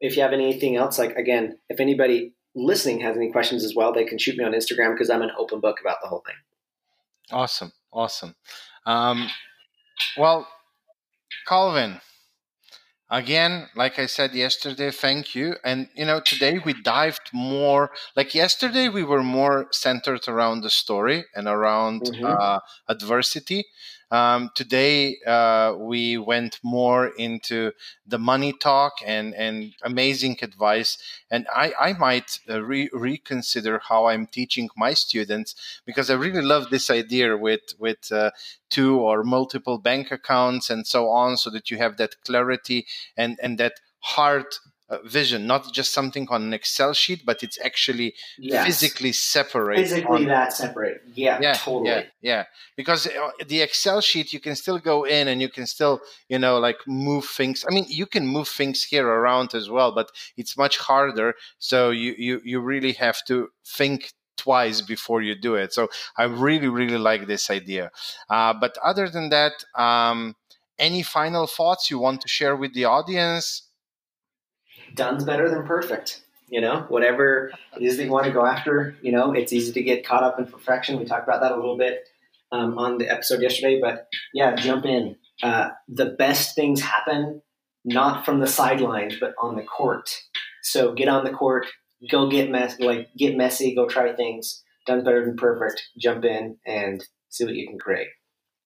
[0.00, 3.92] if you have anything else, like again, if anybody listening has any questions as well,
[3.92, 6.36] they can shoot me on Instagram because I'm an open book about the whole thing.
[7.30, 8.34] Awesome, awesome.
[8.86, 9.28] Um,
[10.16, 10.48] well,
[11.46, 12.00] Calvin,
[13.10, 15.56] again, like I said yesterday, thank you.
[15.64, 20.70] And, you know, today we dived more, like yesterday, we were more centered around the
[20.70, 22.24] story and around mm-hmm.
[22.24, 23.66] uh, adversity.
[24.10, 27.72] Um, today uh, we went more into
[28.06, 30.98] the money talk and and amazing advice.
[31.30, 35.54] And I I might uh, re- reconsider how I'm teaching my students
[35.86, 38.32] because I really love this idea with with uh,
[38.68, 42.86] two or multiple bank accounts and so on, so that you have that clarity
[43.16, 44.58] and and that heart
[44.90, 48.66] uh, vision, not just something on an Excel sheet, but it's actually yes.
[48.66, 49.78] physically separate.
[49.78, 51.00] Physically, on, that separate.
[51.14, 51.90] Yeah, yeah, totally.
[51.90, 52.44] Yeah, yeah.
[52.76, 56.38] Because uh, the Excel sheet, you can still go in and you can still, you
[56.38, 57.64] know, like move things.
[57.68, 61.34] I mean, you can move things here around as well, but it's much harder.
[61.58, 65.72] So you you you really have to think twice before you do it.
[65.72, 67.90] So I really really like this idea.
[68.28, 69.52] Uh, but other than that.
[69.74, 70.34] Um,
[70.80, 73.69] any final thoughts you want to share with the audience?
[74.94, 76.22] Done's better than perfect.
[76.48, 79.72] You know, whatever it is that you want to go after, you know, it's easy
[79.72, 80.98] to get caught up in perfection.
[80.98, 82.08] We talked about that a little bit
[82.50, 85.16] um, on the episode yesterday, but yeah, jump in.
[85.42, 87.40] Uh, the best things happen
[87.84, 90.10] not from the sidelines, but on the court.
[90.62, 91.66] So get on the court,
[92.10, 94.62] go get messy, like get messy, go try things.
[94.86, 95.82] Done's better than perfect.
[95.98, 98.08] Jump in and see what you can create.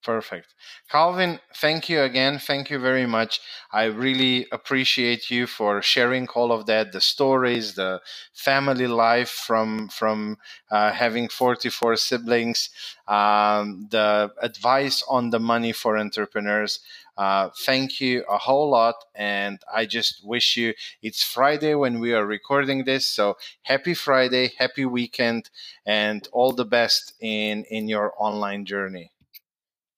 [0.04, 0.54] Perfect.
[0.90, 2.38] Calvin, thank you again.
[2.38, 3.40] Thank you very much.
[3.72, 8.02] I really appreciate you for sharing all of that, the stories, the
[8.34, 10.36] family life from from
[10.70, 12.68] uh, having 44 siblings,
[13.08, 16.80] um, the advice on the money for entrepreneurs.
[17.16, 18.96] Uh, thank you a whole lot.
[19.14, 23.06] And I just wish you, it's Friday when we are recording this.
[23.06, 25.48] So happy Friday, happy weekend,
[25.86, 29.12] and all the best in, in your online journey.